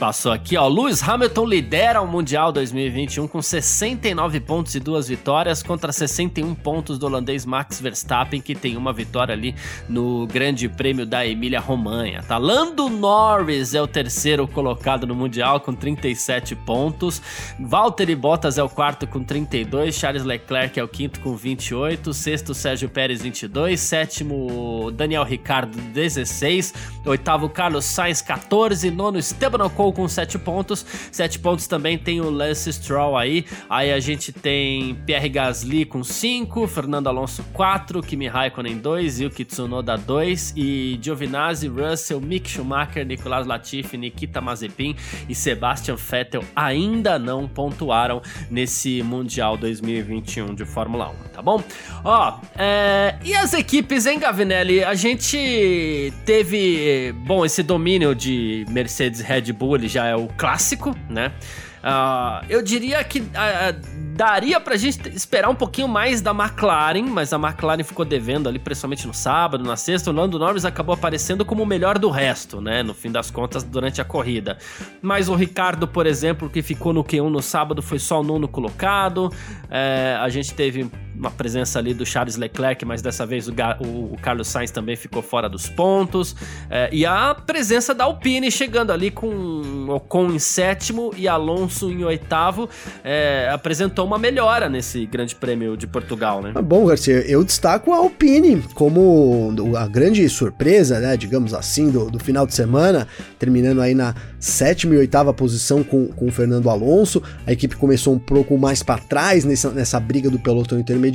[0.00, 0.66] Passou aqui, ó.
[0.66, 6.98] Lewis Hamilton lidera o Mundial 2021 com 69 pontos e duas vitórias contra 61 pontos
[6.98, 9.54] do holandês Max Verstappen, que tem uma vitória ali
[9.86, 12.22] no Grande Prêmio da Emília-Romanha.
[12.22, 12.38] Tá?
[12.38, 17.20] Lando Norris é o terceiro colocado no Mundial com 37 pontos.
[17.60, 19.94] Valtteri Bottas é o quarto com 32.
[19.94, 22.14] Charles Leclerc é o quinto com 28.
[22.14, 23.78] Sexto, Sérgio Pérez, 22.
[23.78, 26.72] Sétimo, Daniel Ricardo, 16.
[27.04, 28.90] Oitavo, Carlos Sainz, 14.
[28.90, 30.84] Nono, Esteban Ocon com 7 pontos.
[31.10, 33.44] 7 pontos também tem o Lance Stroll aí.
[33.68, 39.44] Aí a gente tem Pierre Gasly com 5, Fernando Alonso 4, Kimi Raikkonen 2, Yuki
[39.44, 44.94] Tsunoda 2 e Giovinazzi, Russell, Mick Schumacher, Nicolas Latifi, Nikita Mazepin
[45.28, 51.62] e Sebastian Vettel ainda não pontuaram nesse Mundial 2021 de Fórmula 1, tá bom?
[52.04, 53.16] Ó, é...
[53.24, 54.84] e as equipes, hein, Gavinelli?
[54.84, 60.94] A gente teve, bom, esse domínio de Mercedes Red Bull ele já é o clássico,
[61.08, 61.32] né?
[61.80, 67.32] Uh, eu diria que uh, daria pra gente esperar um pouquinho mais da McLaren, mas
[67.32, 70.10] a McLaren ficou devendo ali, principalmente no sábado, na sexta.
[70.10, 72.82] O Lando Norris acabou aparecendo como o melhor do resto, né?
[72.82, 74.58] No fim das contas, durante a corrida.
[75.00, 78.46] Mas o Ricardo, por exemplo, que ficou no Q1 no sábado, foi só o nono
[78.46, 79.32] colocado.
[79.70, 84.14] É, a gente teve uma presença ali do Charles Leclerc, mas dessa vez o, o,
[84.14, 86.34] o Carlos Sainz também ficou fora dos pontos.
[86.70, 92.02] É, e a presença da Alpine chegando ali com Ocon em sétimo e Alonso em
[92.04, 92.68] oitavo,
[93.04, 96.52] é, apresentou uma melhora nesse Grande Prêmio de Portugal, né?
[96.54, 102.10] Ah, bom, Garcia, eu destaco a Alpine como a grande surpresa, né, digamos assim, do,
[102.10, 103.06] do final de semana,
[103.38, 107.22] terminando aí na sétima e oitava posição com, com o Fernando Alonso.
[107.46, 111.09] A equipe começou um pouco mais para trás nessa, nessa briga do pelotão intermediário,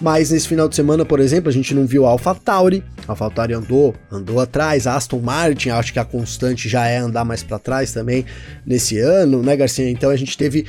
[0.00, 2.84] mas nesse final de semana, por exemplo, a gente não viu a AlphaTauri.
[3.06, 7.24] A AlphaTauri andou, andou atrás, a Aston Martin, acho que a constante já é andar
[7.24, 8.24] mais para trás também
[8.64, 9.88] nesse ano, né, Garcia?
[9.90, 10.66] Então a gente teve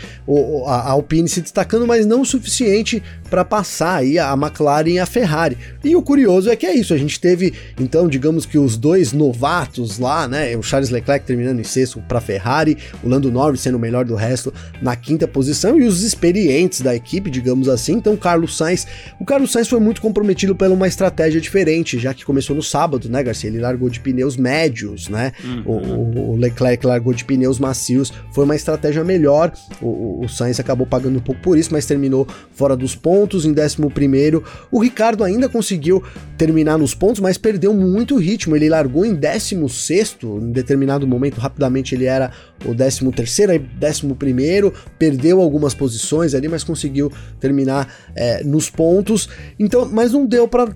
[0.65, 5.05] a Alpine se destacando, mas não o suficiente para passar aí a McLaren e a
[5.05, 5.57] Ferrari.
[5.83, 9.13] E o curioso é que é isso, a gente teve, então, digamos que os dois
[9.13, 13.75] novatos lá, né, o Charles Leclerc terminando em sexto para Ferrari, o Lando Norris sendo
[13.75, 17.93] o melhor do resto na quinta posição e os experientes da equipe, digamos assim.
[17.93, 18.87] Então, Carlos Sainz,
[19.19, 23.09] o Carlos Sainz foi muito comprometido por uma estratégia diferente, já que começou no sábado,
[23.09, 23.49] né, Garcia?
[23.49, 25.31] Ele largou de pneus médios, né?
[25.43, 25.63] Uhum.
[25.65, 29.51] O, o, Leclerc largou de pneus macios, foi uma estratégia melhor.
[29.81, 33.51] O, o Sainz acabou pagando um pouco por isso, mas terminou fora dos pontos em
[33.51, 34.43] 11 primeiro.
[34.71, 36.03] O Ricardo ainda conseguiu
[36.37, 38.55] terminar nos pontos, mas perdeu muito ritmo.
[38.55, 42.31] Ele largou em 16 em determinado momento, rapidamente ele era
[42.65, 48.69] o 13 terceiro, aí 11 primeiro, perdeu algumas posições ali, mas conseguiu terminar é, nos
[48.69, 49.29] pontos.
[49.57, 50.67] Então, mas não deu para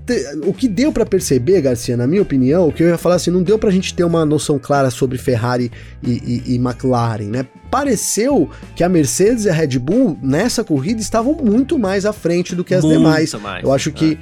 [0.46, 3.32] o que deu para perceber, Garcia, na minha opinião, o que eu ia falar assim,
[3.32, 6.12] não deu para a gente ter uma noção clara sobre Ferrari e,
[6.48, 7.46] e, e McLaren, né?
[7.69, 12.56] Pareceu que a Mercedes e a Red Bull nessa corrida estavam muito mais à frente
[12.56, 13.34] do que as muito demais.
[13.34, 14.19] Mais, eu acho que né?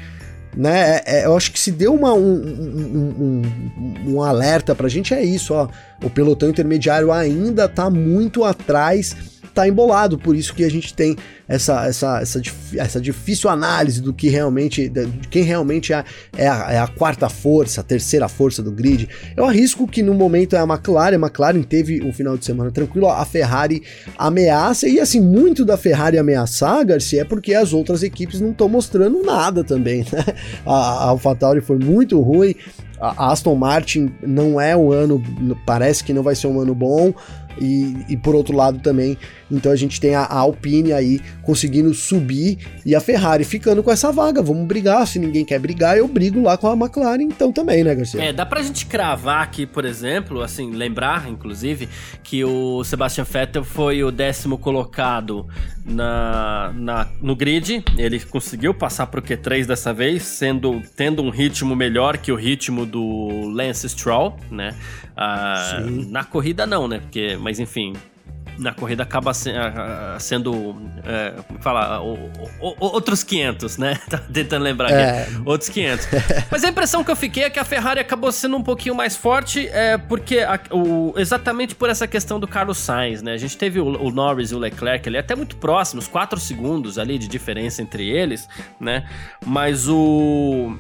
[0.64, 3.42] É, é, eu acho que se deu uma, um, um,
[4.08, 5.70] um, um alerta pra gente é isso, ó.
[6.04, 9.16] O pelotão intermediário ainda tá muito atrás
[9.54, 11.16] tá embolado, por isso que a gente tem
[11.48, 12.42] essa, essa, essa,
[12.78, 16.04] essa difícil análise do que realmente, de quem realmente é,
[16.38, 19.10] é, a, é a quarta força, a terceira força do grid.
[19.36, 22.72] Eu arrisco que no momento é a McLaren, a McLaren teve um final de semana
[22.72, 23.84] tranquilo, a Ferrari
[24.18, 28.70] ameaça, e assim, muito da Ferrari ameaçar, Garcia, é porque as outras equipes não estão
[28.70, 30.24] mostrando nada também, né?
[30.66, 32.56] A, a AlphaTauri foi muito ruim,
[33.02, 35.22] a Aston Martin não é um ano,
[35.66, 37.12] parece que não vai ser um ano bom.
[37.60, 39.18] E, e por outro lado também,
[39.52, 43.92] então a gente tem a, a Alpine aí conseguindo subir e a Ferrari ficando com
[43.92, 44.42] essa vaga.
[44.42, 47.94] Vamos brigar, se ninguém quer brigar, eu brigo lá com a McLaren então também, né,
[47.94, 48.24] Garcia?
[48.24, 51.90] É, dá pra gente cravar aqui, por exemplo, assim, lembrar, inclusive,
[52.24, 55.48] que o Sebastian Vettel foi o décimo colocado
[55.86, 57.84] na, na, no grid.
[57.98, 62.86] Ele conseguiu passar pro Q3 dessa vez, sendo tendo um ritmo melhor que o ritmo
[62.86, 64.76] do Lance Stroll, né?
[65.16, 67.00] Ah, na corrida não, né?
[67.00, 67.94] Porque, mas enfim,
[68.58, 69.52] na corrida acaba se,
[70.20, 72.14] sendo, é, como é fala, o,
[72.60, 74.00] o, outros 500, né?
[74.12, 75.24] Tá tentando lembrar é.
[75.24, 75.42] aqui.
[75.46, 76.08] Outros 500.
[76.52, 79.16] Mas a impressão que eu fiquei é que a Ferrari acabou sendo um pouquinho mais
[79.16, 83.34] forte, é, porque a, o, exatamente por essa questão do Carlos Sainz, né?
[83.34, 87.00] A gente teve o, o Norris e o Leclerc ali até muito próximos, 4 segundos
[87.00, 89.08] ali de diferença entre eles, né?
[89.46, 90.76] Mas o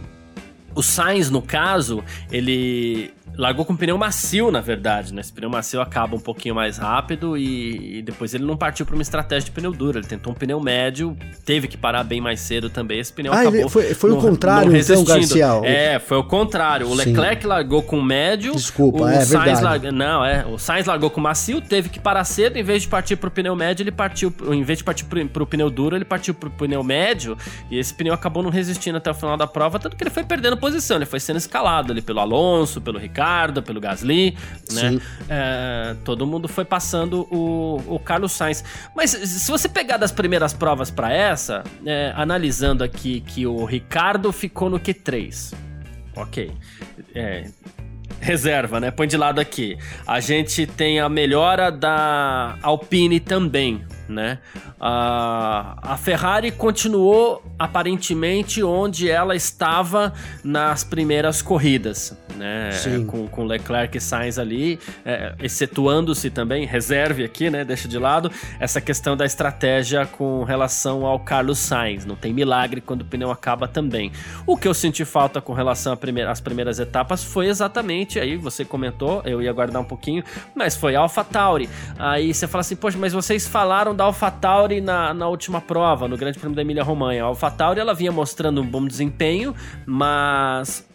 [0.75, 5.21] o Sainz, no caso, ele largou com pneu macio, na verdade, né?
[5.21, 8.95] Esse pneu macio acaba um pouquinho mais rápido e, e depois ele não partiu para
[8.95, 9.99] uma estratégia de pneu duro.
[9.99, 12.99] Ele tentou um pneu médio, teve que parar bem mais cedo também.
[12.99, 13.69] Esse pneu ah, acabou.
[13.69, 15.47] Foi, foi no, o contrário, então, Garcia.
[15.63, 16.87] É, foi o contrário.
[16.87, 17.47] O Leclerc Sim.
[17.47, 18.53] largou com médio.
[18.53, 19.91] Desculpa, o é Sainz verdade.
[19.91, 20.45] Não, é.
[20.45, 22.57] O Sainz largou com macio, teve que parar cedo.
[22.57, 24.33] Em vez de partir pro pneu médio, ele partiu.
[24.51, 27.37] Em vez de partir pro, pro pneu duro, ele partiu pro pneu médio.
[27.69, 30.23] E esse pneu acabou não resistindo até o final da prova, tanto que ele foi
[30.23, 30.97] perdendo posição.
[30.97, 34.37] Ele foi sendo escalado ali pelo Alonso, pelo Ricardo Ricardo, pelo Gasly,
[34.71, 34.99] né?
[35.29, 38.63] É, todo mundo foi passando o, o Carlos Sainz.
[38.95, 44.31] Mas se você pegar das primeiras provas para essa, é, analisando aqui que o Ricardo
[44.31, 45.53] ficou no Q3.
[46.15, 46.51] Ok.
[47.13, 47.49] É,
[48.19, 48.91] reserva, né?
[48.91, 49.77] Põe de lado aqui.
[50.07, 54.39] A gente tem a melhora da Alpine também, né?
[54.79, 62.71] A, a Ferrari continuou aparentemente onde ela estava nas primeiras corridas, né?
[63.07, 67.63] Com, com Leclerc e Sainz ali, é, excetuando-se também, reserve aqui, né?
[67.63, 72.05] Deixa de lado, essa questão da estratégia com relação ao Carlos Sainz.
[72.05, 74.11] Não tem milagre quando o pneu acaba também.
[74.45, 75.97] O que eu senti falta com relação
[76.29, 80.23] às primeiras etapas foi exatamente, aí você comentou, eu ia guardar um pouquinho,
[80.55, 81.69] mas foi a AlphaTauri.
[81.97, 86.17] Aí você fala assim, poxa, mas vocês falaram da AlphaTauri na, na última prova, no
[86.17, 87.23] Grande Prêmio da Emília-Romanha.
[87.23, 89.53] A AlphaTauri, ela vinha mostrando um bom desempenho,
[89.85, 90.87] mas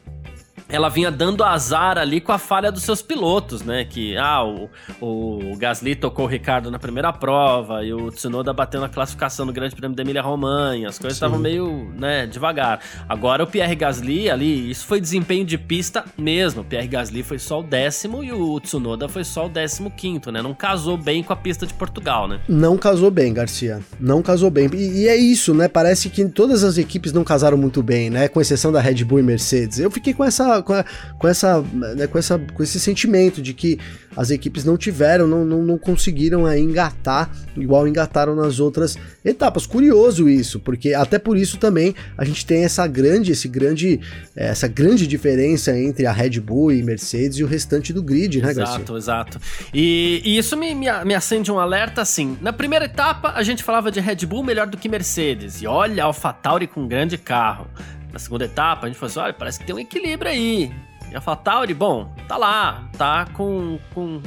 [0.68, 3.84] ela vinha dando azar ali com a falha dos seus pilotos, né?
[3.84, 4.68] Que, ah, o,
[5.00, 9.52] o Gasly tocou o Ricardo na primeira prova e o Tsunoda bateu na classificação no
[9.52, 10.88] Grande Prêmio da Emília-Romanha.
[10.88, 12.80] As coisas estavam meio, né, devagar.
[13.08, 16.62] Agora o Pierre Gasly ali, isso foi desempenho de pista mesmo.
[16.62, 20.32] O Pierre Gasly foi só o décimo e o Tsunoda foi só o décimo quinto,
[20.32, 20.42] né?
[20.42, 22.40] Não casou bem com a pista de Portugal, né?
[22.48, 23.80] Não casou bem, Garcia.
[24.00, 24.68] Não casou bem.
[24.72, 25.68] E, e é isso, né?
[25.68, 28.28] Parece que todas as equipes não casaram muito bem, né?
[28.28, 29.78] Com exceção da Red Bull e Mercedes.
[29.78, 30.84] Eu fiquei com essa com, a,
[31.18, 33.78] com, essa, né, com, essa, com esse sentimento de que
[34.16, 39.66] as equipes não tiveram, não, não, não conseguiram aí engatar igual engataram nas outras etapas.
[39.66, 44.00] Curioso isso, porque até por isso também a gente tem essa grande, esse grande,
[44.34, 48.54] essa grande diferença entre a Red Bull e Mercedes e o restante do grid, né,
[48.54, 48.76] Garcia?
[48.76, 49.40] Exato, exato.
[49.72, 52.36] E, e isso me, me, me, acende um alerta assim.
[52.40, 55.60] Na primeira etapa a gente falava de Red Bull melhor do que Mercedes.
[55.62, 57.68] E olha, AlphaTauri com um grande carro
[58.16, 60.72] na segunda etapa, a gente falou assim: olha, parece que tem um equilíbrio aí.
[61.10, 64.20] E a Fatauri, bom, tá lá, tá com, com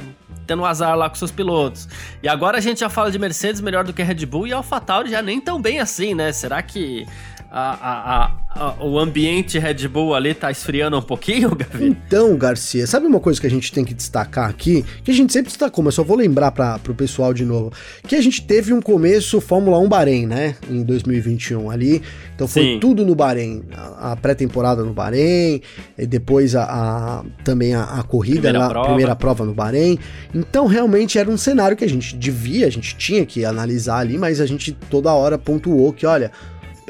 [0.46, 1.88] tendo um azar lá com seus pilotos.
[2.22, 4.56] E agora a gente já fala de Mercedes melhor do que Red Bull e a
[4.56, 6.32] AlphaTauri já nem tão bem assim, né?
[6.32, 7.06] Será que
[7.52, 11.86] a, a, a, o ambiente Red Bull ali tá esfriando um pouquinho, Gavi?
[11.86, 14.84] Então, Garcia, sabe uma coisa que a gente tem que destacar aqui?
[15.02, 17.72] Que a gente sempre destacou, mas só vou lembrar para pro pessoal de novo.
[18.06, 20.54] Que a gente teve um começo Fórmula 1 Bahrein, né?
[20.70, 22.00] Em 2021 ali.
[22.36, 22.78] Então foi Sim.
[22.80, 23.64] tudo no Bahrein.
[23.98, 25.60] A, pré-temporada no Bahrein,
[25.98, 28.86] e depois a, também a, corrida, primeira, lá, prova.
[28.86, 29.98] primeira prova no Bahrein.
[30.32, 34.16] Então realmente era um cenário que a gente devia, a gente tinha que analisar ali,
[34.16, 36.30] mas a gente toda hora pontuou que, olha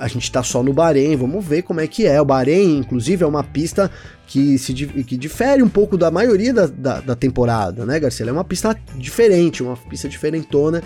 [0.01, 2.21] a gente tá só no Bahrein, vamos ver como é que é.
[2.21, 3.91] O Bahrein, inclusive, é uma pista
[4.27, 8.27] que, se, que difere um pouco da maioria da, da, da temporada, né, Garcia?
[8.27, 10.83] é uma pista diferente, uma pista diferentona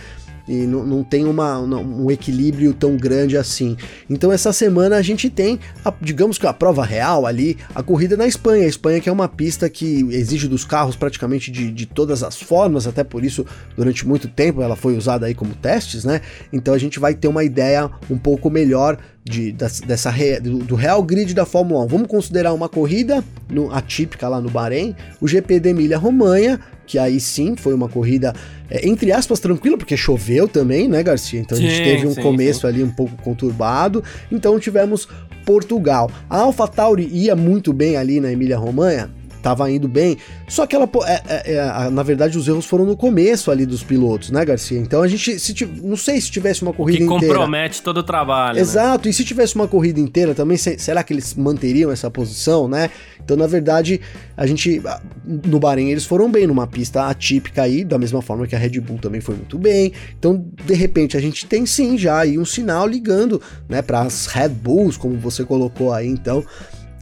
[0.47, 3.77] e não, não tem uma, um equilíbrio tão grande assim.
[4.09, 8.17] Então essa semana a gente tem, a, digamos que a prova real ali, a corrida
[8.17, 8.65] na Espanha.
[8.65, 12.37] A Espanha que é uma pista que exige dos carros praticamente de, de todas as
[12.41, 16.21] formas, até por isso durante muito tempo ela foi usada aí como testes, né?
[16.53, 21.03] Então a gente vai ter uma ideia um pouco melhor de, dessa do, do, real
[21.03, 21.89] grid da Fórmula 1.
[21.89, 27.19] Vamos considerar uma corrida no, atípica lá no Bahrein, o GP de Emília-Romanha, que aí
[27.19, 28.35] sim foi uma corrida,
[28.69, 31.41] é, entre aspas, tranquila, porque choveu também, né, Garcia?
[31.41, 32.67] Então sim, a gente teve um sim, começo sim.
[32.67, 34.05] ali um pouco conturbado.
[34.31, 35.09] Então tivemos
[35.47, 36.11] Portugal.
[36.29, 39.11] A AlphaTauri ia muito bem ali na Emília-Romanha,
[39.45, 40.17] tava indo bem.
[40.49, 43.83] Só que ela, é, é, é, na verdade, os erros foram no começo ali dos
[43.83, 44.79] pilotos, né, Garcia?
[44.79, 47.27] Então a gente, se, não sei se tivesse uma corrida que inteira.
[47.27, 48.57] compromete todo o trabalho.
[48.57, 48.63] Né?
[48.63, 49.11] Exato, né?
[49.11, 52.89] e se tivesse uma corrida inteira também, será que eles manteriam essa posição, né?
[53.23, 54.01] Então, na verdade,
[54.35, 54.83] a gente,
[55.27, 58.81] no Bahrein, eles foram bem numa pista atípica aí, da mesma forma que a Red
[58.81, 59.93] Bull também foi muito bem.
[60.19, 64.27] Então, de repente, a gente tem sim já aí um sinal ligando, né, para as
[64.27, 66.43] Red Bulls, como você colocou aí, então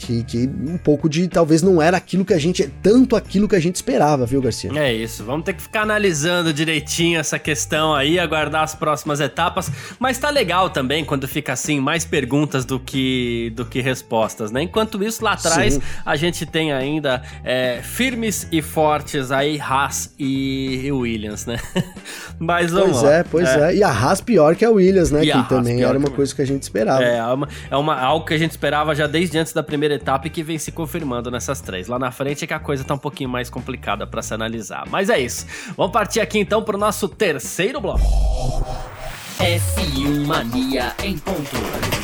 [0.02, 3.56] que, que um pouco de talvez não era aquilo que a gente, tanto aquilo que
[3.56, 4.70] a gente esperava, viu, Garcia?
[4.74, 9.70] É isso, vamos ter que ficar analisando direitinho essa questão aí, aguardar as próximas etapas,
[9.98, 14.62] mas tá legal também quando fica assim, mais perguntas do que, do que respostas, né?
[14.62, 15.82] Enquanto isso, lá atrás, Sim.
[16.04, 21.58] a gente tem ainda é, firmes e fortes aí, Haas e, Williams, né?
[22.38, 23.12] mas vamos Pois lá.
[23.12, 23.72] é, pois é.
[23.72, 23.76] é.
[23.76, 25.24] E a Haas pior que a Williams, né?
[25.24, 27.02] E que também era uma coisa que a gente esperava.
[27.02, 29.91] É, é, uma, é uma, algo que a gente esperava já desde antes da primeira
[29.92, 31.88] primeira etapa e que vem se confirmando nessas três.
[31.88, 34.84] Lá na frente é que a coisa tá um pouquinho mais complicada para se analisar.
[34.88, 35.46] Mas é isso.
[35.76, 38.00] Vamos partir aqui então pro nosso terceiro bloco.
[39.38, 42.01] F1 Mania em ponto.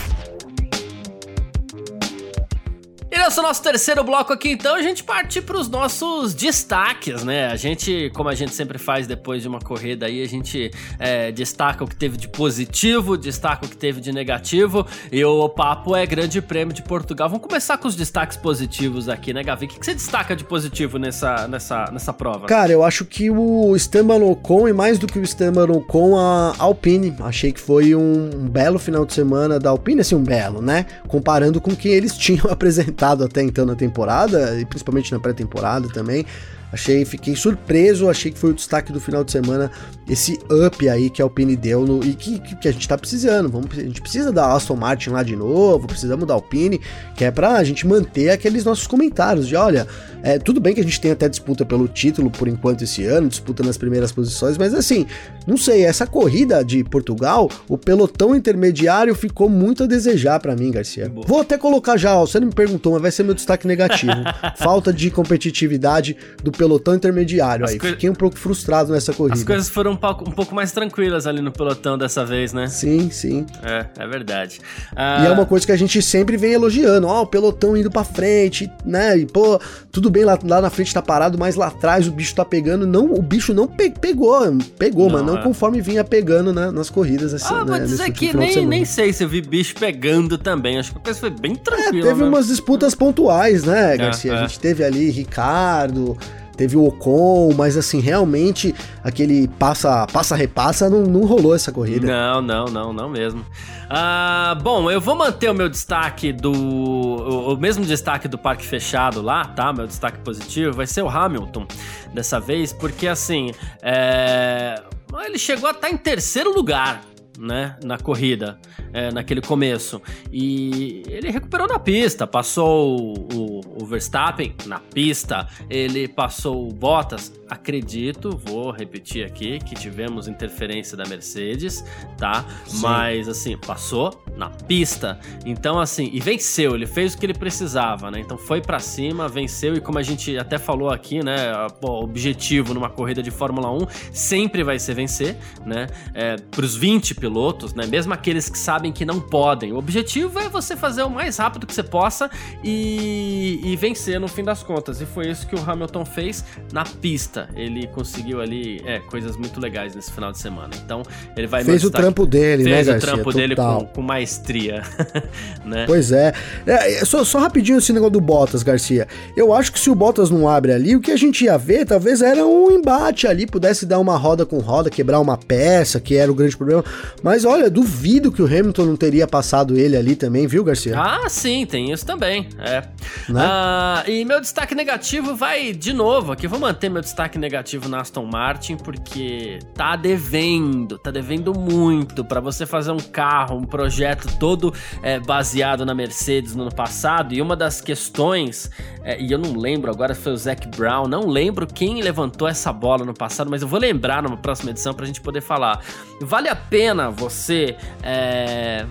[3.11, 7.47] E nesse nosso terceiro bloco aqui, então, a gente parte para os nossos destaques, né?
[7.47, 11.33] A gente, como a gente sempre faz depois de uma corrida aí, a gente é,
[11.33, 14.87] destaca o que teve de positivo, destaca o que teve de negativo.
[15.11, 17.31] E o papo é Grande Prêmio de Portugal.
[17.31, 19.65] Vamos começar com os destaques positivos aqui, né, Gavi?
[19.65, 22.47] O que você destaca de positivo nessa, nessa, nessa prova?
[22.47, 26.55] Cara, eu acho que o Esteban Ocon, e mais do que o Esteban Ocon, a
[26.59, 27.17] Alpine.
[27.21, 30.85] Achei que foi um, um belo final de semana da Alpine, assim, um belo, né?
[31.07, 35.89] Comparando com o que eles tinham apresentado até então na temporada, e principalmente na pré-temporada
[35.89, 36.27] também.
[36.71, 39.71] Achei, fiquei surpreso, achei que foi o destaque do final de semana,
[40.09, 43.49] esse up aí que a Alpine deu no, e que, que, a gente tá precisando.
[43.49, 46.81] Vamos, a gente precisa da Aston Martin lá de novo, precisamos da Alpine,
[47.17, 49.87] que é pra gente manter aqueles nossos comentários de olha,
[50.23, 53.29] é, tudo bem que a gente tem até disputa pelo título por enquanto esse ano,
[53.29, 55.07] disputa nas primeiras posições, mas assim,
[55.47, 60.71] não sei, essa corrida de Portugal, o pelotão intermediário ficou muito a desejar para mim,
[60.71, 61.09] Garcia.
[61.09, 61.27] Boa.
[61.27, 64.13] Vou até colocar já, ó, você não me perguntou, mas vai ser meu destaque negativo.
[64.59, 67.79] Falta de competitividade do pelotão intermediário As aí.
[67.79, 69.37] Fiquei um pouco frustrado nessa corrida.
[69.37, 72.67] As coisas foram um pouco, um pouco, mais tranquilas ali no pelotão dessa vez, né?
[72.67, 73.47] Sim, sim.
[73.63, 74.61] É, é verdade.
[74.95, 75.23] Ah...
[75.23, 78.03] E é uma coisa que a gente sempre vem elogiando, ó, o pelotão indo para
[78.03, 79.17] frente, né?
[79.17, 79.61] E pô,
[79.93, 82.87] tudo bem lá, lá na frente tá parado, mas lá atrás o bicho tá pegando.
[82.87, 84.41] Não, o bicho não pe pegou,
[84.79, 85.43] pegou, não, mas não é.
[85.43, 87.33] conforme vinha pegando né, nas corridas.
[87.33, 90.79] Assim, ah, né, vou dizer que nem, nem sei se eu vi bicho pegando também.
[90.79, 92.07] Acho que a coisa foi bem tranquila.
[92.07, 94.33] É, teve umas disputas pontuais, né, é, Garcia?
[94.33, 96.17] É, a gente teve ali Ricardo
[96.59, 102.07] teve o Ocon, mas assim, realmente aquele passa passa repassa não, não rolou essa corrida.
[102.07, 103.47] Não, não, não, não mesmo.
[103.89, 108.67] Ah, bom, eu vou manter o meu destaque do o, o, mesmo destaque do parque
[108.67, 109.73] fechado lá, tá?
[109.73, 111.67] Meu destaque positivo vai ser o Hamilton
[112.13, 114.83] dessa vez, porque assim, é...
[115.25, 117.03] ele chegou a estar em terceiro lugar
[117.39, 118.59] né, na corrida,
[118.93, 120.03] é, naquele começo.
[120.33, 122.99] E ele recuperou na pista, passou
[123.33, 127.33] o, o, Verstappen na pista, ele passou o Bottas.
[127.49, 131.83] Acredito, vou repetir aqui, que tivemos interferência da Mercedes,
[132.19, 132.45] tá?
[132.67, 132.81] Sim.
[132.83, 135.19] Mas assim, passou na pista.
[135.47, 138.21] Então, assim, e venceu, ele fez o que ele precisava, né?
[138.21, 141.53] Então foi para cima, venceu, e como a gente até falou aqui, né?
[141.83, 145.87] O objetivo numa corrida de Fórmula 1 sempre vai ser vencer, né?
[146.13, 147.87] É, pros 20 pilotos pilotos, né?
[147.87, 149.73] Mesmo aqueles que sabem que não podem.
[149.73, 152.31] O objetivo é você fazer o mais rápido que você possa
[152.65, 155.01] e, e vencer no fim das contas.
[155.03, 157.51] E foi isso que o Hamilton fez na pista.
[157.55, 160.71] Ele conseguiu ali é, coisas muito legais nesse final de semana.
[160.83, 161.03] Então,
[161.37, 163.13] ele vai Fez o trampo dele, fez né, Fez o Garcia?
[163.13, 164.83] trampo dele com, com maestria,
[165.65, 165.85] né?
[165.87, 166.33] Pois é.
[166.67, 169.07] é só, só rapidinho esse negócio do Bottas, Garcia.
[169.37, 171.85] Eu acho que se o Bottas não abre ali, o que a gente ia ver
[171.85, 176.17] talvez era um embate ali, pudesse dar uma roda com roda, quebrar uma peça, que
[176.17, 176.85] era o grande problema.
[177.23, 180.99] Mas olha, duvido que o Hamilton não teria passado ele ali também, viu, Garcia?
[180.99, 182.49] Ah, sim, tem isso também.
[182.59, 182.83] É.
[183.29, 183.41] Né?
[183.43, 186.47] Ah, e meu destaque negativo vai de novo aqui.
[186.47, 192.41] Vou manter meu destaque negativo na Aston Martin, porque tá devendo, tá devendo muito para
[192.41, 197.35] você fazer um carro, um projeto todo é, baseado na Mercedes no ano passado.
[197.35, 198.71] E uma das questões,
[199.03, 202.47] é, e eu não lembro agora se foi o Zac Brown, não lembro quem levantou
[202.47, 205.83] essa bola no passado, mas eu vou lembrar numa próxima edição pra gente poder falar.
[206.21, 208.87] Vale a pena você é,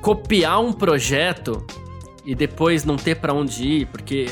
[0.00, 1.64] copiar um projeto
[2.24, 4.26] e depois não ter para onde ir, porque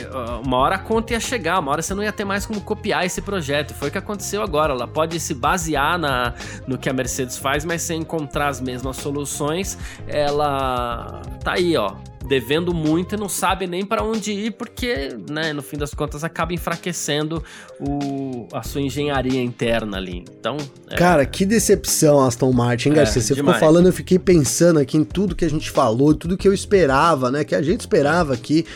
[0.44, 3.04] uma hora a conta ia chegar, uma hora você não ia ter mais como copiar
[3.04, 3.74] esse projeto.
[3.74, 4.72] Foi o que aconteceu agora.
[4.72, 6.34] Ela pode se basear na,
[6.66, 9.76] no que a Mercedes faz, mas sem encontrar as mesmas soluções,
[10.06, 11.94] ela tá aí, ó,
[12.26, 16.22] devendo muito e não sabe nem para onde ir, porque, né, no fim das contas,
[16.22, 17.42] acaba enfraquecendo
[17.80, 20.24] o, a sua engenharia interna ali.
[20.38, 20.56] Então.
[20.88, 20.96] É...
[20.96, 23.20] Cara, que decepção, Aston Martin, hein, Garcia?
[23.20, 23.56] É, Você demais.
[23.56, 26.54] ficou falando, eu fiquei pensando aqui em tudo que a gente falou, tudo que eu
[26.54, 27.44] esperava, né?
[27.44, 28.66] Que a gente esperava aqui.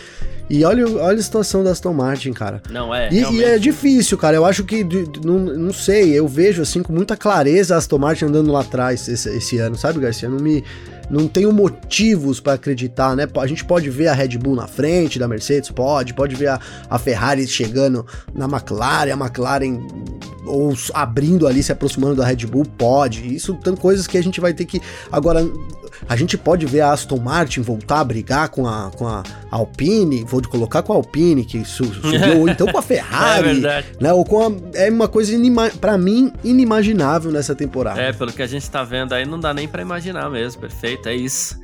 [0.48, 2.62] E olha, olha a situação da Aston Martin, cara.
[2.70, 3.08] Não, é.
[3.10, 4.36] E, e é difícil, cara.
[4.36, 4.84] Eu acho que.
[5.24, 9.08] Não, não sei, eu vejo assim com muita clareza a Aston Martin andando lá atrás
[9.08, 10.28] esse, esse ano, sabe, Garcia?
[10.28, 10.62] Não me
[11.10, 13.28] não tenho motivos para acreditar, né?
[13.36, 16.60] A gente pode ver a Red Bull na frente da Mercedes, pode, pode ver a,
[16.88, 19.78] a Ferrari chegando na McLaren, a McLaren
[20.46, 23.34] ou abrindo ali, se aproximando da Red Bull, pode.
[23.34, 24.80] Isso são coisas que a gente vai ter que.
[25.10, 25.44] Agora,
[26.08, 30.24] a gente pode ver a Aston Martin voltar a brigar com a, com a Alpine,
[30.24, 34.12] vou colocar com a Alpine, que subiu, ou então com a Ferrari, é né?
[34.12, 35.32] Ou com a, é uma coisa
[35.80, 38.00] para mim inimaginável nessa temporada.
[38.00, 41.08] É, pelo que a gente tá vendo aí, não dá nem para imaginar mesmo, perfeito,
[41.08, 41.58] é isso.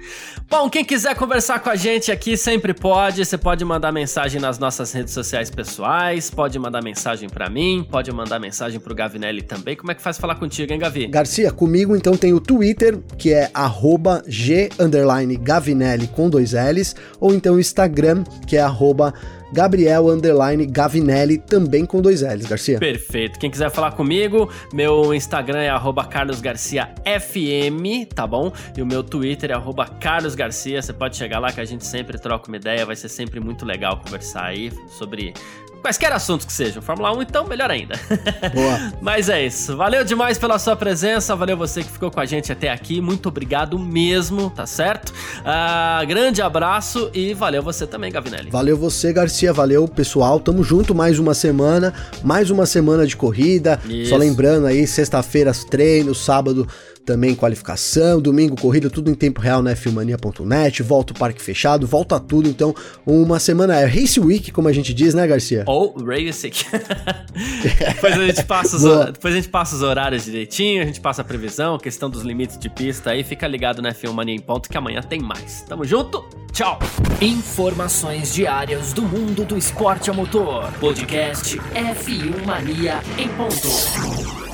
[0.49, 4.59] Bom, quem quiser conversar com a gente aqui sempre pode, você pode mandar mensagem nas
[4.59, 9.77] nossas redes sociais pessoais, pode mandar mensagem para mim, pode mandar mensagem pro Gavinelli também.
[9.77, 11.07] Como é que faz falar contigo, hein, Gavi?
[11.07, 16.95] Garcia, comigo então tem o Twitter, que é arroba G underline Gavinelli com dois L's,
[17.19, 19.13] ou então o Instagram, que é arroba
[19.53, 22.79] Gabriel underline Gavinelli, também com dois L's, Garcia.
[22.79, 23.39] Perfeito.
[23.39, 25.71] Quem quiser falar comigo, meu Instagram é
[26.09, 28.53] carlosgarciafm, tá bom?
[28.77, 29.55] E o meu Twitter é
[30.01, 30.81] carlosgarcia.
[30.81, 33.65] Você pode chegar lá que a gente sempre troca uma ideia, vai ser sempre muito
[33.65, 35.35] legal conversar aí sobre
[35.81, 36.83] quaisquer assuntos que sejam.
[36.83, 37.95] Fórmula 1, então, melhor ainda.
[38.55, 38.93] Boa.
[39.01, 39.77] Mas é isso.
[39.77, 43.01] Valeu demais pela sua presença, valeu você que ficou com a gente até aqui.
[43.01, 45.11] Muito obrigado mesmo, tá certo?
[45.11, 48.51] Uh, grande abraço e valeu você também, Gavinelli.
[48.51, 49.53] Valeu você, Garcia.
[49.53, 50.41] Valeu, pessoal.
[50.41, 51.93] Tamo junto mais uma semana.
[52.23, 53.81] Mais uma semana de corrida.
[53.89, 54.11] Isso.
[54.11, 56.67] Só lembrando aí, sexta-feira treinos, sábado
[57.05, 62.19] também qualificação, domingo corrida, tudo em tempo real na Filmania.net, volta o parque fechado, volta
[62.21, 62.75] tudo, então
[63.07, 65.65] uma semana é Race Week, como a gente diz, né, Garcia?
[65.67, 66.65] Ou Race Week.
[67.95, 71.23] depois, a gente passa os, depois a gente passa os horários direitinho, a gente passa
[71.23, 74.77] a previsão, questão dos limites de pista aí, fica ligado na Filmania em ponto que
[74.77, 75.63] amanhã tem mais.
[75.63, 76.79] Tamo junto, tchau!
[77.21, 80.71] Informações diárias do mundo do esporte a motor.
[80.81, 84.50] Podcast F1 Mania em ponto.